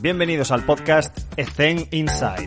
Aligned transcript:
Bienvenidos 0.00 0.52
al 0.52 0.64
podcast 0.64 1.18
Zen 1.56 1.88
Inside. 1.90 2.46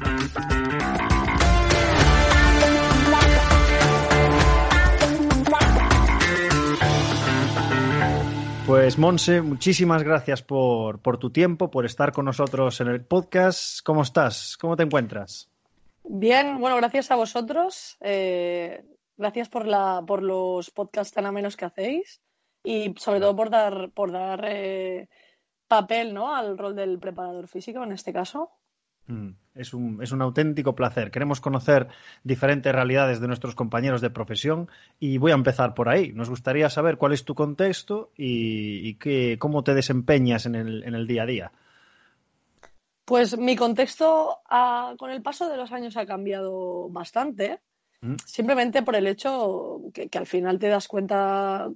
Pues 8.66 8.98
Monse, 8.98 9.42
muchísimas 9.42 10.02
gracias 10.04 10.42
por, 10.42 11.02
por, 11.02 11.18
tu 11.18 11.32
tiempo, 11.32 11.70
por 11.70 11.86
estar 11.86 12.14
con 12.14 12.24
nosotros 12.24 12.80
en 12.80 12.88
el 12.88 13.04
podcast. 13.04 13.86
¿Cómo 13.86 14.04
estás? 14.04 14.56
¿Cómo 14.56 14.78
te 14.78 14.84
encuentras? 14.84 15.50
Bien, 16.06 16.58
bueno, 16.58 16.78
gracias 16.78 17.12
a 17.12 17.18
vosotros. 17.18 17.98
Eh, 18.00 18.82
gracias 19.18 19.50
por, 19.50 19.68
la, 19.68 20.02
por 20.08 20.24
los 20.24 20.72
podcasts 20.72 21.14
tan 21.14 21.26
amenos 21.26 21.58
que 21.58 21.66
hacéis 21.66 22.22
y 22.64 22.94
sobre 22.98 23.20
todo 23.20 23.36
por 23.36 23.50
dar, 23.50 23.92
por 23.92 24.14
dar 24.14 24.46
eh, 24.48 25.10
papel 25.72 26.14
¿no? 26.14 26.36
al 26.36 26.58
rol 26.58 26.76
del 26.76 27.00
preparador 27.00 27.48
físico 27.48 27.82
en 27.82 27.94
este 27.94 28.12
caso. 28.12 28.52
Mm, 29.08 29.30
es 29.56 29.74
un, 29.74 30.04
es 30.04 30.12
un, 30.12 30.22
auténtico 30.22 30.76
placer. 30.76 31.12
Queremos 31.12 31.40
conocer 31.40 31.88
diferentes 32.26 32.74
realidades 32.74 33.22
de 33.22 33.28
nuestros 33.28 33.56
compañeros 33.56 34.02
de 34.02 34.10
profesión 34.10 34.70
y 35.00 35.18
voy 35.18 35.32
a 35.32 35.36
empezar 35.36 35.74
por 35.74 35.88
ahí. 35.88 36.12
Nos 36.12 36.30
gustaría 36.30 36.70
saber 36.70 36.98
cuál 36.98 37.14
es 37.14 37.24
tu 37.24 37.36
contexto 37.36 38.12
y, 38.18 38.86
y 38.86 38.96
qué, 38.96 39.38
cómo 39.40 39.64
te 39.64 39.74
desempeñas 39.74 40.46
en 40.46 40.56
el, 40.56 40.84
en 40.84 40.94
el, 40.94 41.08
día 41.08 41.24
a 41.24 41.26
día. 41.26 41.52
Pues 43.06 43.38
mi 43.38 43.56
contexto 43.56 44.40
con 44.98 45.10
el 45.10 45.22
paso 45.22 45.50
de 45.50 45.56
los 45.56 45.72
años 45.72 45.96
ha 45.96 46.06
cambiado 46.06 46.90
bastante, 46.90 47.62
mm. 48.02 48.16
simplemente 48.26 48.84
por 48.84 48.98
el 48.98 49.08
hecho 49.08 49.80
que, 49.94 50.10
que, 50.10 50.18
al 50.18 50.28
final 50.28 50.60
te 50.60 50.68
das 50.68 50.90
cuenta 50.90 51.70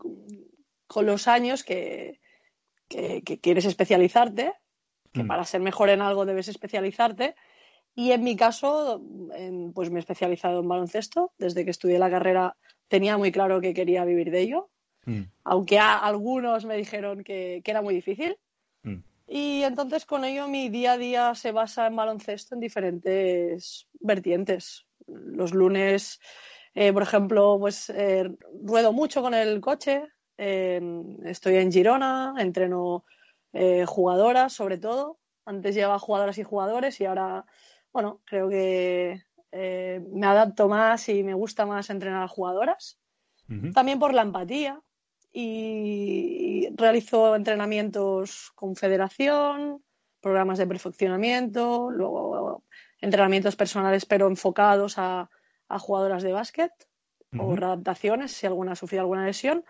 con 0.86 1.06
los 1.06 1.30
años 1.30 1.64
que, 1.64 2.20
que, 2.88 3.22
que 3.24 3.40
quieres 3.40 3.66
especializarte 3.66 4.54
que 5.12 5.24
Mm. 5.24 5.28
para 5.28 5.46
ser 5.46 5.62
mejor 5.62 5.90
en 5.90 6.02
algo 6.02 6.26
debes 6.26 6.48
especializarte. 6.50 7.36
Y 7.96 8.12
en 8.12 8.24
mi 8.24 8.36
caso, 8.36 9.02
en- 9.34 9.72
pues 9.72 9.90
me 9.90 10.00
he 10.00 10.02
especializado 10.02 10.60
en 10.60 10.68
baloncesto. 10.68 11.32
Desde 11.38 11.64
que 11.64 11.72
estudié 11.72 11.98
la 12.00 12.10
carrera 12.10 12.58
tenía 12.90 13.18
muy 13.18 13.32
claro 13.32 13.62
que 13.62 13.74
quería 13.74 14.04
vivir 14.06 14.30
de 14.32 14.42
ello, 14.42 14.70
Mm, 15.06 15.22
aunque 15.46 15.78
a 15.80 15.98
algunos 16.00 16.66
me 16.66 16.76
dijeron 16.76 17.24
que, 17.24 17.62
que 17.64 17.72
era 17.72 17.82
muy 17.82 17.94
difícil. 17.96 18.38
mm, 18.84 18.96
Y 19.28 19.64
entonces 19.64 20.06
con 20.06 20.26
ello 20.26 20.48
mi 20.50 20.68
día 20.70 20.94
a 20.94 20.98
día 20.98 21.36
se 21.36 21.52
basa 21.52 21.88
en 21.88 21.96
baloncesto 21.96 22.56
en 22.56 22.62
diferentes 22.62 23.88
vertientes. 24.02 24.86
Los 25.08 25.54
lunes, 25.54 26.20
eh, 26.74 26.92
por 26.92 27.04
ejemplo, 27.04 27.58
pues 27.60 27.90
eh, 27.92 28.30
ruedo 28.64 28.92
mucho 28.92 29.22
con 29.22 29.34
el 29.34 29.62
coche. 29.62 30.04
En- 30.38 31.20
estoy 31.26 31.56
en 31.58 31.72
Girona, 31.72 32.36
entreno 32.40 33.06
eh, 33.54 33.86
jugadoras 33.86 34.54
sobre 34.54 34.78
todo. 34.78 35.20
Antes 35.46 35.76
llevaba 35.76 36.00
jugadoras 36.00 36.38
y 36.38 36.44
jugadores 36.44 37.00
y 37.02 37.06
ahora, 37.06 37.46
bueno, 37.94 38.22
creo 38.26 38.50
que 38.50 39.24
eh, 39.52 40.02
me 40.12 40.28
adapto 40.28 40.68
más 40.68 41.08
y 41.10 41.24
me 41.24 41.34
gusta 41.34 41.66
más 41.66 41.90
entrenar 41.90 42.24
a 42.24 42.28
jugadoras. 42.28 43.00
ujú. 43.50 43.72
También 43.74 44.00
por 44.00 44.14
la 44.14 44.22
empatía 44.24 44.82
y, 45.32 46.68
y 46.68 46.76
realizo 46.76 47.36
entrenamientos 47.36 48.52
con 48.56 48.76
federación, 48.76 49.84
programas 50.22 50.58
de 50.58 50.68
perfeccionamiento, 50.68 51.92
luego 51.92 52.64
entrenamientos 53.02 53.56
personales 53.56 54.06
pero 54.06 54.28
enfocados 54.28 54.98
a, 54.98 55.30
a 55.68 55.80
jugadoras 55.80 56.24
de 56.24 56.34
básquet 56.34 56.72
o 57.38 57.48
Ujú. 57.48 57.56
readaptaciones 57.56 58.32
si 58.32 58.48
alguna 58.48 58.72
ha 58.74 58.76
sufrido 58.76 59.02
alguna 59.02 59.26
lesión. 59.26 59.66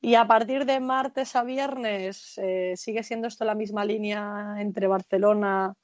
Y 0.00 0.14
a 0.14 0.26
partir 0.26 0.64
de 0.64 0.80
martes 0.80 1.36
a 1.36 1.44
viernes 1.44 2.38
eh, 2.38 2.74
sigue 2.76 3.02
siendo 3.02 3.28
esto 3.28 3.44
la 3.44 3.54
misma 3.54 3.84
línea 3.84 4.54
entre 4.58 4.86
Barcelona 4.86 5.74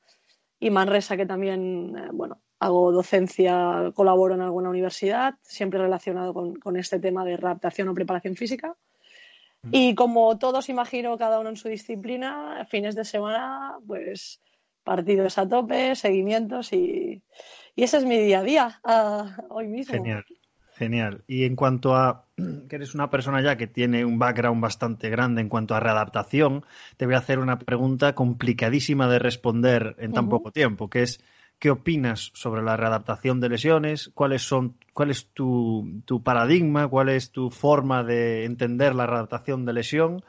y 0.58 0.70
Manresa, 0.70 1.16
que 1.16 1.26
también, 1.26 1.96
eh, 1.98 2.08
bueno, 2.12 2.40
hago 2.58 2.92
docencia, 2.92 3.92
colaboro 3.94 4.34
en 4.34 4.40
alguna 4.40 4.70
universidad, 4.70 5.34
siempre 5.42 5.78
relacionado 5.78 6.32
con, 6.32 6.56
con 6.56 6.76
este 6.76 6.98
tema 6.98 7.24
de 7.24 7.36
readaptación 7.36 7.88
o 7.88 7.94
preparación 7.94 8.36
física. 8.36 8.74
Y 9.72 9.94
como 9.96 10.38
todos 10.38 10.68
imagino, 10.68 11.18
cada 11.18 11.40
uno 11.40 11.48
en 11.48 11.56
su 11.56 11.68
disciplina, 11.68 12.64
fines 12.70 12.94
de 12.94 13.04
semana, 13.04 13.76
pues 13.86 14.40
partidos 14.84 15.38
a 15.38 15.48
tope, 15.48 15.96
seguimientos 15.96 16.72
y, 16.72 17.20
y 17.74 17.82
ese 17.82 17.96
es 17.96 18.04
mi 18.04 18.16
día 18.18 18.38
a 18.38 18.42
día 18.44 18.80
ah, 18.84 19.36
hoy 19.50 19.66
mismo. 19.66 19.94
Genial, 19.94 20.24
genial. 20.76 21.22
Y 21.26 21.44
en 21.44 21.56
cuanto 21.56 21.96
a 21.96 22.24
que 22.68 22.76
eres 22.76 22.94
una 22.94 23.10
persona 23.10 23.42
ya 23.42 23.56
que 23.56 23.66
tiene 23.66 24.04
un 24.04 24.18
background 24.18 24.62
bastante 24.62 25.10
grande 25.10 25.40
en 25.40 25.48
cuanto 25.48 25.74
a 25.74 25.80
readaptación, 25.80 26.64
te 26.96 27.06
voy 27.06 27.14
a 27.14 27.18
hacer 27.18 27.38
una 27.38 27.58
pregunta 27.58 28.14
complicadísima 28.14 29.08
de 29.08 29.18
responder 29.18 29.96
en 29.98 30.12
tan 30.12 30.28
poco 30.28 30.52
tiempo, 30.52 30.88
que 30.88 31.02
es 31.02 31.20
¿qué 31.58 31.70
opinas 31.70 32.30
sobre 32.34 32.62
la 32.62 32.76
readaptación 32.76 33.40
de 33.40 33.48
lesiones? 33.48 34.10
¿Cuáles 34.14 34.42
son, 34.42 34.76
cuál 34.92 35.10
es 35.10 35.28
tu, 35.32 36.02
tu 36.04 36.22
paradigma? 36.22 36.88
¿Cuál 36.88 37.08
es 37.08 37.30
tu 37.30 37.50
forma 37.50 38.04
de 38.04 38.44
entender 38.44 38.94
la 38.94 39.06
readaptación 39.06 39.64
de 39.64 39.72
lesión? 39.72 40.22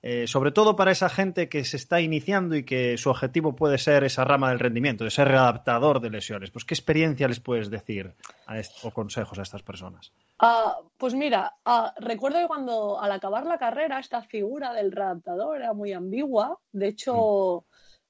Eh, 0.00 0.28
sobre 0.28 0.52
todo 0.52 0.76
para 0.76 0.92
esa 0.92 1.08
gente 1.08 1.48
que 1.48 1.64
se 1.64 1.76
está 1.76 2.00
iniciando 2.00 2.54
y 2.54 2.64
que 2.64 2.96
su 2.96 3.10
objetivo 3.10 3.56
puede 3.56 3.78
ser 3.78 4.04
esa 4.04 4.24
rama 4.24 4.50
del 4.50 4.60
rendimiento, 4.60 5.02
de 5.02 5.10
ser 5.10 5.26
readaptador 5.26 6.00
de 6.00 6.10
lesiones. 6.10 6.52
Pues, 6.52 6.64
¿qué 6.64 6.74
experiencia 6.74 7.26
les 7.26 7.40
puedes 7.40 7.68
decir 7.68 8.14
a 8.46 8.60
o 8.84 8.92
consejos 8.92 9.40
a 9.40 9.42
estas 9.42 9.62
personas? 9.64 10.12
Ah, 10.38 10.76
pues 10.96 11.14
mira, 11.14 11.52
ah, 11.64 11.92
recuerdo 11.98 12.38
que 12.38 12.46
cuando 12.46 13.00
al 13.00 13.10
acabar 13.10 13.44
la 13.44 13.58
carrera 13.58 13.98
esta 13.98 14.22
figura 14.22 14.72
del 14.72 14.92
readaptador 14.92 15.56
era 15.56 15.72
muy 15.72 15.92
ambigua. 15.92 16.56
De 16.70 16.86
hecho, 16.88 17.64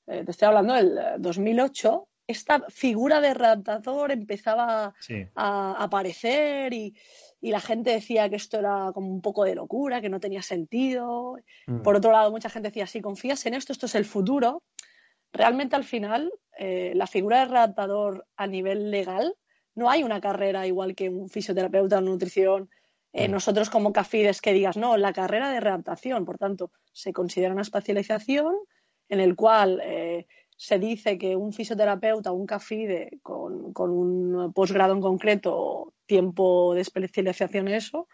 eh, 0.07 0.25
te 0.27 0.31
estoy 0.31 0.47
hablando 0.49 0.75
del 0.75 0.99
eh, 0.99 1.15
2008, 1.19 2.07
esta 2.27 2.61
figura 2.69 3.23
de 3.23 3.33
readaptador 3.33 4.13
empezaba 4.13 4.93
Sí. 5.01 5.27
a 5.35 5.83
aparecer 5.83 6.75
y, 6.75 6.95
y 7.41 7.51
la 7.51 7.61
gente 7.61 7.91
decía 7.91 8.29
que 8.29 8.37
esto 8.37 8.59
era 8.59 8.91
como 8.93 9.11
un 9.11 9.23
poco 9.23 9.45
de 9.45 9.55
locura, 9.55 10.01
que 10.01 10.09
no 10.09 10.21
tenía 10.21 10.43
sentido. 10.43 11.37
Mm. 11.67 11.83
Por 11.83 11.97
otro 11.97 12.11
lado, 12.11 12.31
mucha 12.31 12.51
gente 12.51 12.69
decía, 12.69 12.87
si 12.87 13.01
confías 13.01 13.47
en 13.47 13.55
esto, 13.55 13.73
esto 13.73 13.87
es 13.87 13.95
el 13.95 14.05
futuro. 14.05 14.63
Realmente 15.33 15.77
al 15.77 15.85
final, 15.85 16.33
eh, 16.59 16.93
la 16.95 17.07
figura 17.07 17.41
de 17.41 17.47
readaptador 17.47 18.27
a 18.37 18.47
nivel 18.47 18.91
legal, 18.91 19.35
no 19.75 19.89
hay 19.89 20.03
una 20.03 20.21
carrera 20.21 20.67
igual 20.67 20.95
que 20.95 21.09
un 21.09 21.29
fisioterapeuta 21.29 21.99
o 21.99 22.01
nutrición. 22.01 22.71
Eh, 23.13 23.29
Mm. 23.29 23.33
Nosotros 23.33 23.71
como 23.71 23.93
CAFIDES 23.93 24.41
que 24.41 24.53
digas, 24.53 24.77
no, 24.77 24.97
la 24.97 25.13
carrera 25.13 25.51
de 25.51 25.61
readaptación, 25.61 26.25
por 26.25 26.39
tanto, 26.39 26.73
se 26.93 27.13
considera 27.13 27.53
una 27.53 27.63
especialización 27.63 28.55
en 29.09 29.21
el 29.21 29.37
cual 29.37 29.81
eh, 29.83 30.27
se 30.61 30.81
dice 30.81 31.17
que 31.19 31.37
un 31.37 31.53
fisioterapeuta 31.53 32.33
o 32.33 32.35
un 32.35 32.45
CAFIDE 32.47 33.21
con, 33.23 33.73
con 33.73 33.91
un 33.91 34.53
posgrado 34.53 34.93
en 34.93 35.01
concreto, 35.01 35.95
tiempo 36.05 36.75
de 36.75 36.81
especialización 36.81 37.69
en 37.69 37.75
eso, 37.75 38.09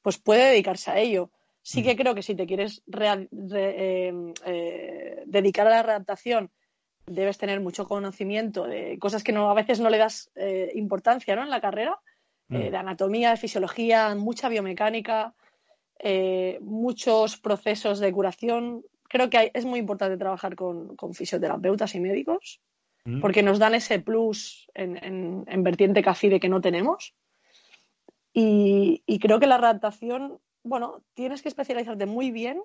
pues 0.00 0.16
puede 0.16 0.48
dedicarse 0.48 0.90
a 0.90 0.98
ello. 0.98 1.30
Sí 1.60 1.82
que 1.82 1.94
creo 1.94 2.14
que 2.14 2.22
si 2.22 2.34
te 2.34 2.46
quieres 2.46 2.82
re- 2.86 3.28
eh, 3.58 4.32
eh, 4.46 5.22
dedicar 5.26 5.66
a 5.66 5.70
la 5.70 5.82
readaptación, 5.82 6.50
debes 7.04 7.36
tener 7.36 7.60
mucho 7.60 7.86
conocimiento 7.86 8.64
de 8.66 8.98
cosas 8.98 9.22
que 9.22 9.32
no, 9.32 9.50
a 9.50 9.54
veces 9.54 9.78
no 9.78 9.90
le 9.90 9.98
das 9.98 10.30
eh, 10.36 10.70
importancia 10.76 11.36
¿no? 11.36 11.42
en 11.42 11.50
la 11.50 11.60
carrera, 11.60 12.00
Mm. 12.48 12.70
de 12.70 12.76
anatomía, 12.76 13.30
de 13.30 13.36
fisiología, 13.36 14.12
mucha 14.16 14.48
biomecánica, 14.48 15.34
muchos 16.60 17.36
procesos 17.36 18.00
de 18.00 18.12
curación. 18.12 18.82
Creo 19.12 19.28
que 19.28 19.38
hay- 19.38 19.50
es 19.52 19.64
muy 19.64 19.80
importante 19.80 20.16
trabajar 20.16 20.54
con, 20.54 20.94
con 20.96 21.14
fisioterapeutas 21.14 21.94
y 21.96 22.00
médicos 22.00 22.60
Mm. 23.04 23.20
porque 23.20 23.42
nos 23.42 23.58
dan 23.58 23.74
ese 23.74 23.98
plus 23.98 24.70
en, 24.74 25.02
en- 25.02 25.44
en 25.48 25.62
vertiente 25.64 26.02
CAFIDE 26.02 26.38
que 26.38 26.48
no 26.50 26.60
tenemos. 26.60 27.14
Y, 28.32 29.02
y 29.06 29.18
creo 29.18 29.40
que 29.40 29.46
la 29.46 29.58
readaptación, 29.58 30.38
bueno, 30.62 31.02
tienes 31.14 31.42
que 31.42 31.48
especializarte 31.48 32.06
muy 32.06 32.30
bien, 32.30 32.62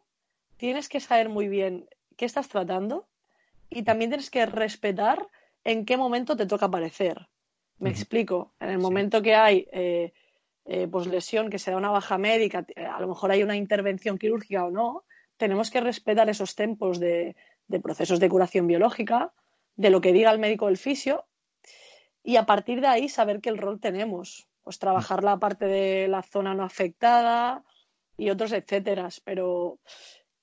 tienes 0.57 0.89
que 0.89 0.99
saber 0.99 1.29
muy 1.29 1.47
bien 1.47 1.87
qué 2.17 2.25
estás 2.25 2.47
tratando 2.49 3.07
y 3.69 3.83
también 3.83 4.11
tienes 4.11 4.29
que 4.29 4.45
respetar 4.45 5.27
en 5.63 5.85
qué 5.85 5.97
momento 5.97 6.35
te 6.37 6.45
toca 6.45 6.67
aparecer. 6.67 7.27
Me 7.79 7.89
explico. 7.89 8.53
En 8.59 8.69
el 8.69 8.77
Sí. 8.77 8.81
momento 8.81 9.21
que 9.21 9.35
hay 9.35 9.67
eh, 9.71 10.13
eh, 10.65 10.87
pues 10.91 11.07
lesión, 11.07 11.49
que 11.49 11.59
se 11.59 11.71
da 11.71 11.77
una 11.77 11.89
baja 11.91 12.17
médica, 12.17 12.65
a 12.91 12.99
lo 13.01 13.07
mejor 13.07 13.31
hay 13.31 13.41
una 13.43 13.55
intervención 13.55 14.17
quirúrgica 14.17 14.65
o 14.65 14.71
no, 14.71 15.03
tenemos 15.37 15.71
que 15.71 15.81
respetar 15.81 16.29
esos 16.29 16.55
tempos 16.55 16.99
de, 16.99 17.35
de 17.67 17.79
procesos 17.79 18.19
de 18.19 18.29
curación 18.29 18.67
biológica, 18.67 19.33
de 19.75 19.89
lo 19.89 20.01
que 20.01 20.13
diga 20.13 20.31
el 20.31 20.39
médico 20.39 20.67
del 20.67 20.77
fisio, 20.77 21.25
y 22.23 22.37
a 22.37 22.45
partir 22.45 22.81
de 22.81 22.87
ahí 22.87 23.09
saber 23.09 23.41
qué 23.41 23.49
el 23.49 23.57
rol 23.57 23.79
tenemos. 23.79 24.47
Pues 24.63 24.79
trabajar 24.79 25.23
la 25.23 25.37
parte 25.37 25.65
de 25.65 26.07
la 26.07 26.23
zona 26.23 26.55
no 26.55 26.63
afectada 26.63 27.63
y 28.17 28.31
otros 28.31 28.51
etcétera. 28.51 29.09
Pero 29.23 29.77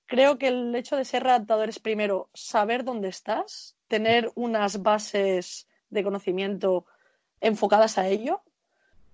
creo 0.06 0.38
que 0.38 0.46
el 0.46 0.72
hecho 0.76 0.96
de 0.96 1.04
ser 1.04 1.24
redactador 1.24 1.68
es 1.68 1.80
primero 1.80 2.30
saber 2.32 2.84
dónde 2.84 3.08
estás, 3.08 3.76
tener 3.88 4.30
unas 4.36 4.80
bases 4.82 5.66
de 5.90 6.04
conocimiento 6.04 6.86
enfocadas 7.40 7.98
a 7.98 8.06
ello 8.06 8.42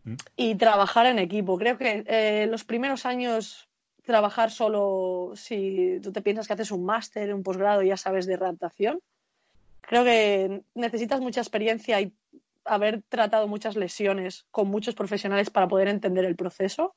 Mm. 0.09 0.15
y 0.37 0.55
trabajar 0.55 1.07
en 1.07 1.19
equipo. 1.19 1.59
Creo 1.59 1.77
que 1.77 2.05
eh, 2.07 2.47
los 2.49 2.65
primeros 2.65 3.05
años 3.05 3.68
trabajar 4.09 4.51
solo, 4.51 5.33
si 5.37 6.01
tú 6.03 6.11
te 6.13 6.23
piensas 6.23 6.47
que 6.47 6.55
haces 6.55 6.71
un 6.71 6.83
máster, 6.83 7.35
un 7.35 7.43
posgrado 7.43 7.83
y 7.83 7.89
ya 7.89 7.99
sabes 7.99 8.25
de 8.25 8.39
redactación, 8.39 9.01
creo 9.83 10.03
que 10.03 10.63
necesitas 10.75 11.21
mucha 11.21 11.43
experiencia 11.43 12.01
y 12.01 12.15
haber 12.65 13.03
tratado 13.03 13.47
muchas 13.49 13.77
lesiones 13.77 14.47
con 14.51 14.69
muchos 14.69 14.95
profesionales 14.95 15.51
para 15.51 15.69
poder 15.69 15.89
entender 15.89 16.25
el 16.25 16.37
proceso. 16.37 16.95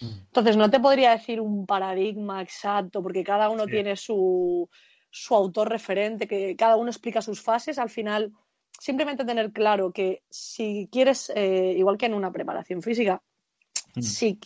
Mm. 0.00 0.06
Entonces, 0.26 0.56
no 0.56 0.70
te 0.70 0.78
podría 0.78 1.10
decir 1.10 1.40
un 1.40 1.66
paradigma 1.66 2.40
exacto, 2.40 3.02
porque 3.02 3.24
cada 3.24 3.50
uno 3.50 3.66
tiene 3.66 3.96
su, 3.96 4.70
su 5.10 5.34
autor 5.34 5.70
referente, 5.70 6.28
que 6.28 6.54
cada 6.54 6.76
uno 6.76 6.88
explica 6.88 7.20
sus 7.20 7.42
fases. 7.42 7.80
Al 7.80 7.90
final, 7.90 8.32
simplemente 8.78 9.24
tener 9.24 9.50
claro 9.50 9.90
que 9.90 10.22
si 10.30 10.88
quieres, 10.92 11.32
eh, 11.34 11.74
igual 11.76 11.98
que 11.98 12.06
en 12.06 12.14
una 12.14 12.30
preparación 12.30 12.80
física, 12.80 13.20
mm. 13.96 14.02
si 14.02 14.38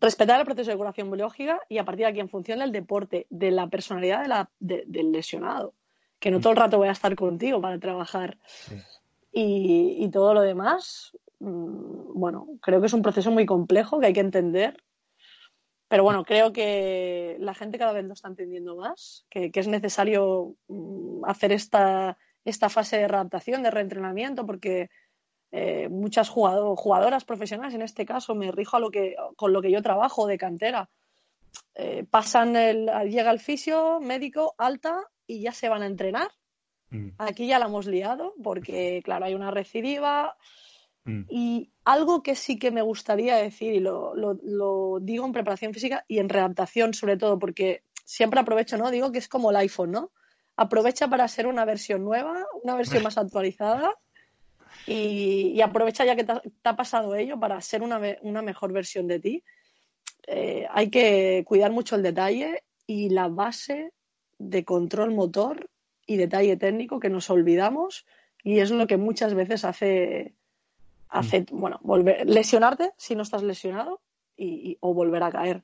respetar 0.00 0.40
el 0.40 0.46
proceso 0.46 0.70
de 0.70 0.76
curación 0.76 1.10
biológica 1.10 1.60
y 1.68 1.78
a 1.78 1.84
partir 1.84 2.04
de 2.04 2.10
aquí, 2.10 2.20
en 2.20 2.28
función 2.28 2.58
del 2.58 2.72
deporte, 2.72 3.26
de 3.30 3.50
la 3.50 3.68
personalidad 3.68 4.48
del 4.58 5.12
lesionado, 5.12 5.74
que 6.18 6.30
no 6.30 6.38
mm. 6.38 6.40
todo 6.42 6.52
el 6.52 6.58
rato 6.58 6.78
voy 6.78 6.88
a 6.88 6.92
estar 6.92 7.14
contigo 7.16 7.60
para 7.60 7.78
trabajar. 7.78 8.38
Y, 9.32 10.08
todo 10.12 10.32
lo 10.32 10.42
demás, 10.42 11.16
mm, 11.40 12.12
bueno, 12.14 12.46
creo 12.60 12.80
que 12.80 12.86
es 12.86 12.92
un 12.92 13.02
proceso 13.02 13.30
muy 13.30 13.46
complejo 13.46 13.98
que 13.98 14.06
hay 14.06 14.12
que 14.12 14.20
entender. 14.20 14.76
Pero 15.88 16.02
bueno, 16.02 16.24
creo 16.24 16.52
que 16.52 17.36
la 17.40 17.54
gente 17.54 17.78
cada 17.78 17.92
vez 17.92 18.04
lo 18.04 18.14
está 18.14 18.28
entendiendo 18.28 18.76
más, 18.76 19.26
que, 19.30 19.50
es 19.52 19.68
necesario 19.68 20.54
hacer 21.24 21.52
esta, 21.52 22.16
esta 22.44 22.68
fase 22.68 22.96
de 22.98 23.08
readaptación, 23.08 23.62
de 23.62 23.70
reentrenamiento, 23.70 24.46
porque 24.46 24.88
eh, 25.56 25.88
muchas 25.88 26.30
jugadoras 26.30 27.24
profesionales, 27.24 27.74
en 27.74 27.82
este 27.82 28.04
caso, 28.04 28.34
me 28.34 28.50
rijo 28.50 28.76
a 28.76 28.80
lo 28.80 28.90
que, 28.90 29.14
con 29.36 29.52
lo 29.52 29.62
que 29.62 29.70
yo 29.70 29.82
trabajo 29.82 30.26
de 30.26 30.36
cantera. 30.36 30.90
Eh, 31.76 32.04
pasan 32.10 32.56
el, 32.56 32.90
llega 33.08 33.30
el 33.30 33.38
fisio, 33.38 34.00
médico, 34.00 34.56
alta 34.58 35.08
y 35.28 35.42
ya 35.42 35.52
se 35.52 35.68
van 35.68 35.82
a 35.82 35.86
entrenar. 35.86 36.32
Mm. 36.90 37.10
Aquí 37.18 37.46
ya 37.46 37.60
la 37.60 37.66
hemos 37.66 37.86
liado 37.86 38.34
porque, 38.42 39.00
claro, 39.04 39.26
hay 39.26 39.36
una 39.36 39.52
recidiva. 39.52 40.36
Mm. 41.04 41.22
Y 41.28 41.70
algo 41.84 42.24
que 42.24 42.34
sí 42.34 42.58
que 42.58 42.72
me 42.72 42.82
gustaría 42.82 43.36
decir, 43.36 43.74
y 43.74 43.78
lo, 43.78 44.12
lo, 44.16 44.98
digo 45.00 45.24
en 45.24 45.32
preparación 45.32 45.72
física 45.72 46.04
y 46.08 46.18
en 46.18 46.30
readaptación 46.30 46.94
sobre 46.94 47.16
todo, 47.16 47.38
porque 47.38 47.84
siempre 48.04 48.40
aprovecho, 48.40 48.76
¿no? 48.76 48.90
Digo 48.90 49.12
que 49.12 49.18
es 49.18 49.28
como 49.28 49.50
el 49.50 49.56
iPhone, 49.58 49.92
¿no? 49.92 50.10
aprovecha 50.56 51.08
para 51.08 51.26
ser 51.26 51.48
una 51.48 51.64
versión 51.64 52.04
nueva, 52.04 52.44
una 52.62 52.76
versión 52.76 53.02
más 53.04 53.18
actualizada 53.18 53.94
y, 54.86 55.60
aprovecha 55.60 56.04
ya 56.04 56.16
que 56.16 56.24
te 56.24 56.32
ha, 56.64 56.76
pasado 56.76 57.14
ello 57.14 57.38
para 57.38 57.60
ser 57.60 57.82
una, 57.82 58.42
mejor 58.42 58.72
versión 58.72 59.06
de 59.06 59.20
ti. 59.20 59.44
Eh, 60.26 60.66
hay 60.70 60.90
que 60.90 61.44
cuidar 61.46 61.70
mucho 61.72 61.96
el 61.96 62.02
detalle 62.02 62.64
y 62.86 63.10
la 63.10 63.28
base 63.28 63.92
de 64.38 64.64
control 64.64 65.12
motor 65.12 65.70
y 66.06 66.16
detalle 66.16 66.56
técnico 66.56 67.00
que 67.00 67.10
nos 67.10 67.30
olvidamos 67.30 68.04
y 68.42 68.58
es 68.58 68.70
lo 68.70 68.86
que 68.86 68.96
muchas 68.96 69.34
veces 69.34 69.64
hace, 69.64 70.34
hace 71.08 71.40
mm. 71.40 71.46
bueno, 71.50 71.78
volver, 71.82 72.28
lesionarte 72.28 72.92
si 72.96 73.14
no 73.14 73.22
estás 73.22 73.42
lesionado 73.42 74.00
y, 74.36 74.76
o 74.80 74.92
volver 74.92 75.22
a 75.22 75.30
caer 75.30 75.62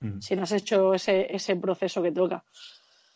mm. 0.00 0.20
si 0.20 0.36
no 0.36 0.44
has 0.44 0.52
hecho 0.52 0.94
ese, 0.94 1.34
ese 1.34 1.56
proceso 1.56 2.02
que 2.02 2.12
toca. 2.12 2.44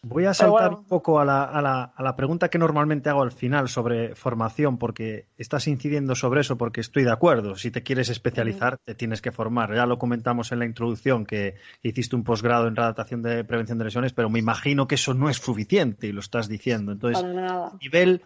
Voy 0.02 0.24
a 0.24 0.34
saltar 0.34 0.72
un 0.72 0.84
poco 0.84 1.18
a 1.18 1.24
la, 1.24 2.16
pregunta 2.16 2.48
que 2.48 2.58
normalmente 2.58 3.08
hago 3.08 3.22
al 3.22 3.32
final 3.32 3.68
sobre 3.68 4.14
formación, 4.14 4.78
porque 4.78 5.26
estás 5.36 5.66
incidiendo 5.66 6.14
sobre 6.14 6.42
eso, 6.42 6.56
porque 6.56 6.80
estoy 6.80 7.02
de 7.02 7.10
acuerdo. 7.10 7.56
Si 7.56 7.70
te 7.70 7.82
quieres 7.82 8.08
especializar, 8.08 8.78
te 8.78 8.94
tienes 8.94 9.20
que 9.20 9.32
formar. 9.32 9.74
Ya 9.74 9.84
lo 9.84 9.98
comentamos 9.98 10.52
en 10.52 10.60
la 10.60 10.66
introducción, 10.66 11.26
que 11.26 11.56
hiciste 11.82 12.14
un 12.14 12.22
posgrado 12.22 12.68
en 12.68 12.76
redactación 12.76 13.22
de 13.22 13.42
prevención 13.42 13.78
de 13.78 13.84
lesiones, 13.84 14.12
pero 14.12 14.30
me 14.30 14.38
imagino 14.38 14.86
que 14.86 14.94
eso 14.94 15.12
no 15.12 15.28
es 15.28 15.38
suficiente 15.38 16.06
y 16.06 16.12
lo 16.12 16.20
estás 16.20 16.48
diciendo. 16.48 16.92
Entonces, 16.92 17.24
a 17.24 17.72
nivel 17.80 18.22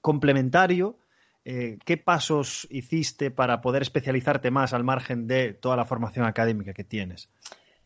complementario, 0.00 0.96
eh, 1.44 1.78
¿qué 1.84 1.96
pasos 1.96 2.68
hiciste 2.70 3.30
para 3.30 3.60
poder 3.60 3.82
especializarte 3.82 4.50
más 4.50 4.72
al 4.72 4.84
margen 4.84 5.26
de 5.26 5.54
toda 5.54 5.76
la 5.76 5.86
formación 5.86 6.26
académica 6.26 6.72
que 6.72 6.84
tienes? 6.84 7.30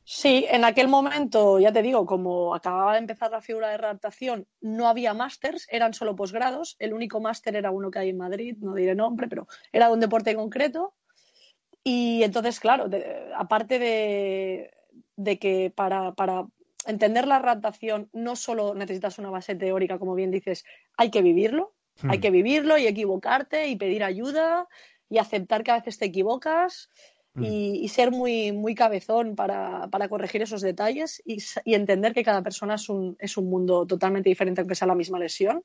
Sí, 0.07 0.45
en 0.51 0.65
aquel 0.65 0.89
momento, 0.89 1.59
ya 1.59 1.73
te 1.73 1.81
digo, 1.81 2.05
como 2.05 2.55
acababa 2.55 2.93
de 2.93 2.99
empezar 2.99 3.31
la 3.31 3.41
figura 3.41 3.71
de 3.71 3.79
redactación, 3.79 4.47
no 4.61 4.87
había 4.87 5.15
másters, 5.15 5.67
eran 5.71 5.95
solo 5.95 6.15
posgrados. 6.15 6.77
El 6.79 6.93
único 6.93 7.21
máster 7.21 7.57
era 7.57 7.71
uno 7.71 7.91
que 7.91 8.01
hay 8.01 8.11
en 8.11 8.19
Madrid, 8.19 8.57
no 8.61 8.75
diré 8.75 8.95
nombre, 8.95 9.29
pero 9.29 9.49
era 9.73 9.87
de 9.87 9.95
un 9.95 10.01
deporte 10.01 10.35
concreto. 10.35 10.93
Y 11.83 12.23
entonces, 12.23 12.61
claro, 12.61 12.91
aparte 13.35 13.79
de, 13.79 15.39
que 15.39 15.73
para, 15.75 16.13
entender 16.87 17.27
la 17.27 17.39
redactación 17.39 18.11
no 18.13 18.37
solo 18.37 18.75
necesitas 18.75 19.19
una 19.19 19.31
base 19.31 19.55
teórica, 19.55 19.99
como 19.99 20.15
bien 20.15 20.31
dices, 20.31 20.65
hay 20.99 21.11
que 21.11 21.23
vivirlo, 21.23 21.73
hay 22.03 22.19
hmm. 22.19 22.21
que 22.21 22.31
vivirlo 22.31 22.77
y 22.77 22.87
equivocarte 22.87 23.69
y 23.69 23.77
pedir 23.77 24.05
ayuda 24.05 24.69
y 25.09 25.17
aceptar 25.17 25.63
que 25.63 25.71
a 25.71 25.77
veces 25.77 25.99
te 25.99 26.07
equivocas 26.07 26.91
Mm. 27.35 27.45
y, 27.45 27.89
ser 27.89 28.13
muy, 28.13 28.53
muy 28.53 28.77
cabezón 28.77 29.35
para, 29.35 29.89
corregir 30.09 30.43
esos 30.43 30.61
detalles 30.61 31.21
y, 31.25 31.43
entender 31.65 32.15
que 32.15 32.23
cada 32.23 32.43
persona 32.43 32.77
es 32.77 32.89
un, 32.89 33.17
es 33.19 33.37
un 33.37 33.51
mundo 33.51 33.87
totalmente 33.87 34.29
diferente 34.29 34.61
aunque 34.61 34.77
sea 34.77 34.87
la 34.87 34.95
misma 34.95 35.19
lesión. 35.19 35.63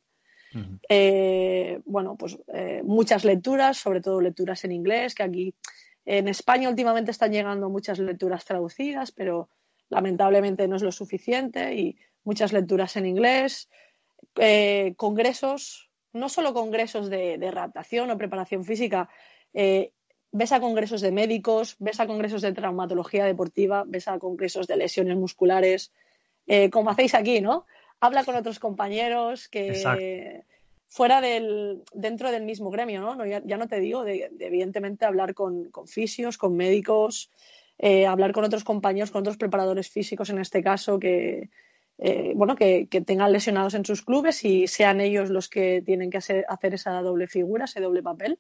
Eh, 0.89 1.79
bueno, 1.85 2.15
pues 2.17 2.39
eh, 2.47 2.81
muchas 2.83 3.23
lecturas, 3.23 3.77
sobre 3.77 4.01
todo 4.01 4.19
lecturas 4.19 4.63
en 4.63 4.71
inglés, 4.71 5.13
que 5.13 5.21
aquí 5.21 5.53
en 6.05 6.27
España 6.27 6.69
últimamente 6.69 7.11
están 7.11 7.31
llegando 7.31 7.69
muchas 7.69 7.99
lecturas 7.99 8.45
traducidas, 8.45 9.11
pero 9.11 9.47
lamentablemente 9.89 10.67
no 10.67 10.75
es 10.75 10.81
lo 10.81 10.91
suficiente 10.91 11.75
y 11.75 11.97
muchas 12.23 12.51
lecturas 12.51 12.97
en 12.97 13.05
inglés, 13.05 13.69
eh, 14.37 14.95
congresos, 14.97 15.91
no 16.13 16.29
solo 16.29 16.55
congresos 16.55 17.11
de, 17.11 17.37
de 17.37 17.51
redactación 17.51 18.09
o 18.09 18.17
preparación 18.17 18.65
física, 18.65 19.07
ves 20.31 20.51
a 20.51 20.59
congresos 20.59 21.01
de 21.01 21.11
médicos, 21.11 21.75
ves 21.79 21.99
a 21.99 22.07
congresos 22.07 22.41
de 22.41 22.53
traumatología 22.53 23.25
deportiva, 23.25 23.83
ves 23.87 24.07
a 24.07 24.19
congresos 24.19 24.67
de 24.67 24.77
lesiones 24.77 25.17
musculares, 25.17 25.91
eh, 26.47 26.69
como 26.69 26.89
hacéis 26.89 27.15
aquí, 27.15 27.41
¿no? 27.41 27.65
Habla 27.99 28.23
con 28.23 28.35
otros 28.35 28.59
compañeros 28.59 29.47
que 29.49 30.43
fuera 30.89 31.21
del, 31.21 31.83
dentro 31.93 32.31
del 32.31 32.43
mismo 32.43 32.71
gremio, 32.71 33.01
¿no? 33.01 33.25
ya, 33.25 33.57
no 33.57 33.67
te 33.67 33.79
digo 33.79 34.03
de, 34.03 34.31
evidentemente 34.39 35.05
hablar 35.05 35.35
con, 35.35 35.69
fisios, 35.85 36.37
con 36.37 36.57
médicos, 36.57 37.29
eh, 37.77 38.07
hablar 38.07 38.31
con 38.31 38.43
otros 38.43 38.63
compañeros, 38.63 39.11
con 39.11 39.21
otros 39.21 39.37
preparadores 39.37 39.89
físicos 39.89 40.31
en 40.31 40.39
este 40.39 40.63
caso 40.63 40.99
que, 40.99 41.49
eh, 41.99 42.33
bueno, 42.35 42.55
que, 42.55 42.87
tengan 43.05 43.31
lesionados 43.31 43.75
en 43.75 43.85
sus 43.85 44.01
clubes 44.01 44.43
y 44.43 44.67
sean 44.67 44.99
ellos 44.99 45.29
los 45.29 45.47
que 45.47 45.83
tienen 45.85 46.09
que 46.09 46.17
hacer 46.17 46.45
esa 46.73 47.01
doble 47.01 47.27
figura, 47.27 47.65
ese 47.65 47.81
doble 47.81 48.01
papel. 48.01 48.39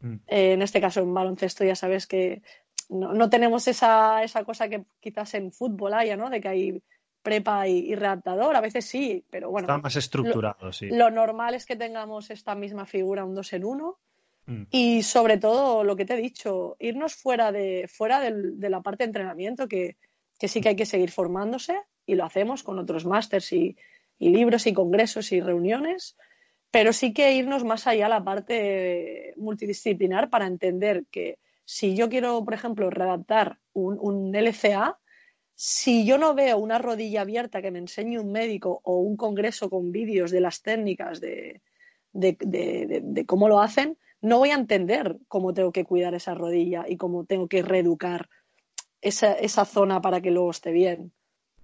Mm. 0.00 0.14
Eh, 0.26 0.52
en 0.52 0.62
este 0.62 0.80
caso, 0.80 1.00
en 1.00 1.14
baloncesto 1.14 1.64
ya 1.64 1.74
sabes 1.74 2.06
que 2.06 2.42
no, 2.88 3.30
tenemos 3.30 3.68
esa, 3.68 4.22
esa, 4.24 4.44
cosa 4.44 4.68
que 4.68 4.84
quizás 4.98 5.34
en 5.34 5.52
fútbol 5.52 5.94
haya, 5.94 6.16
¿no? 6.16 6.28
De 6.28 6.40
que 6.40 6.48
hay 6.48 6.82
prepa 7.22 7.68
y, 7.68 7.94
redactador, 7.94 8.56
a 8.56 8.60
veces 8.60 8.84
sí, 8.84 9.24
pero 9.30 9.50
bueno. 9.50 9.66
Está 9.66 9.78
más 9.78 9.94
estructurado, 9.94 10.66
lo, 10.66 10.72
sí. 10.72 10.88
Lo 10.88 11.10
normal 11.10 11.54
es 11.54 11.66
que 11.66 11.76
tengamos 11.76 12.30
esta 12.30 12.54
misma 12.54 12.86
figura, 12.86 13.24
un 13.24 13.34
dos 13.34 13.52
en 13.52 13.64
uno. 13.64 13.98
Mm. 14.46 14.62
Y 14.70 15.02
sobre 15.02 15.36
todo, 15.36 15.84
lo 15.84 15.94
que 15.94 16.04
te 16.04 16.14
he 16.14 16.20
dicho, 16.20 16.76
irnos 16.80 17.14
fuera 17.14 17.52
de, 17.52 17.88
fuera 17.88 18.20
de 18.20 18.70
la 18.70 18.80
parte 18.80 19.04
de 19.04 19.08
entrenamiento, 19.08 19.68
que, 19.68 19.96
que, 20.38 20.48
sí 20.48 20.60
que 20.60 20.70
hay 20.70 20.76
que 20.76 20.86
seguir 20.86 21.10
formándose, 21.10 21.80
y 22.06 22.16
lo 22.16 22.24
hacemos 22.24 22.64
con 22.64 22.78
otros 22.78 23.04
másters 23.04 23.52
y, 23.52 23.76
y 24.18 24.30
libros 24.30 24.66
y 24.66 24.72
congresos 24.72 25.30
y 25.32 25.40
reuniones, 25.40 26.16
pero 26.70 26.92
sí 26.92 27.12
que 27.12 27.34
irnos 27.34 27.64
más 27.64 27.86
allá 27.86 28.06
a 28.06 28.10
la 28.10 28.24
parte 28.24 29.34
multidisciplinar 29.36 30.30
para 30.30 30.46
entender 30.46 31.04
que 31.10 31.38
si 31.64 31.94
yo 31.94 32.08
quiero, 32.08 32.44
por 32.44 32.54
ejemplo, 32.54 32.90
redactar 32.90 33.58
un, 33.72 34.34
LCA, 34.34 34.98
si 35.54 36.04
yo 36.04 36.18
no 36.18 36.34
veo 36.34 36.58
una 36.58 36.78
rodilla 36.78 37.20
abierta 37.20 37.62
que 37.62 37.70
me 37.70 37.78
enseñe 37.78 38.18
un 38.18 38.32
médico 38.32 38.80
o 38.82 38.98
un 38.98 39.16
congreso 39.16 39.68
con 39.68 39.92
vídeos 39.92 40.30
de 40.30 40.40
las 40.40 40.62
técnicas 40.62 41.20
de, 41.20 41.60
cómo 43.26 43.48
lo 43.48 43.60
hacen, 43.60 43.98
no 44.20 44.38
voy 44.38 44.50
a 44.50 44.54
entender 44.54 45.18
cómo 45.28 45.54
tengo 45.54 45.72
que 45.72 45.84
cuidar 45.84 46.14
esa 46.14 46.34
rodilla 46.34 46.86
y 46.88 46.96
cómo 46.96 47.24
tengo 47.24 47.46
que 47.46 47.62
reeducar 47.62 48.28
esa, 49.00 49.32
esa 49.34 49.64
zona 49.64 50.00
para 50.00 50.20
que 50.20 50.30
luego 50.30 50.50
esté 50.50 50.72
bien. 50.72 51.12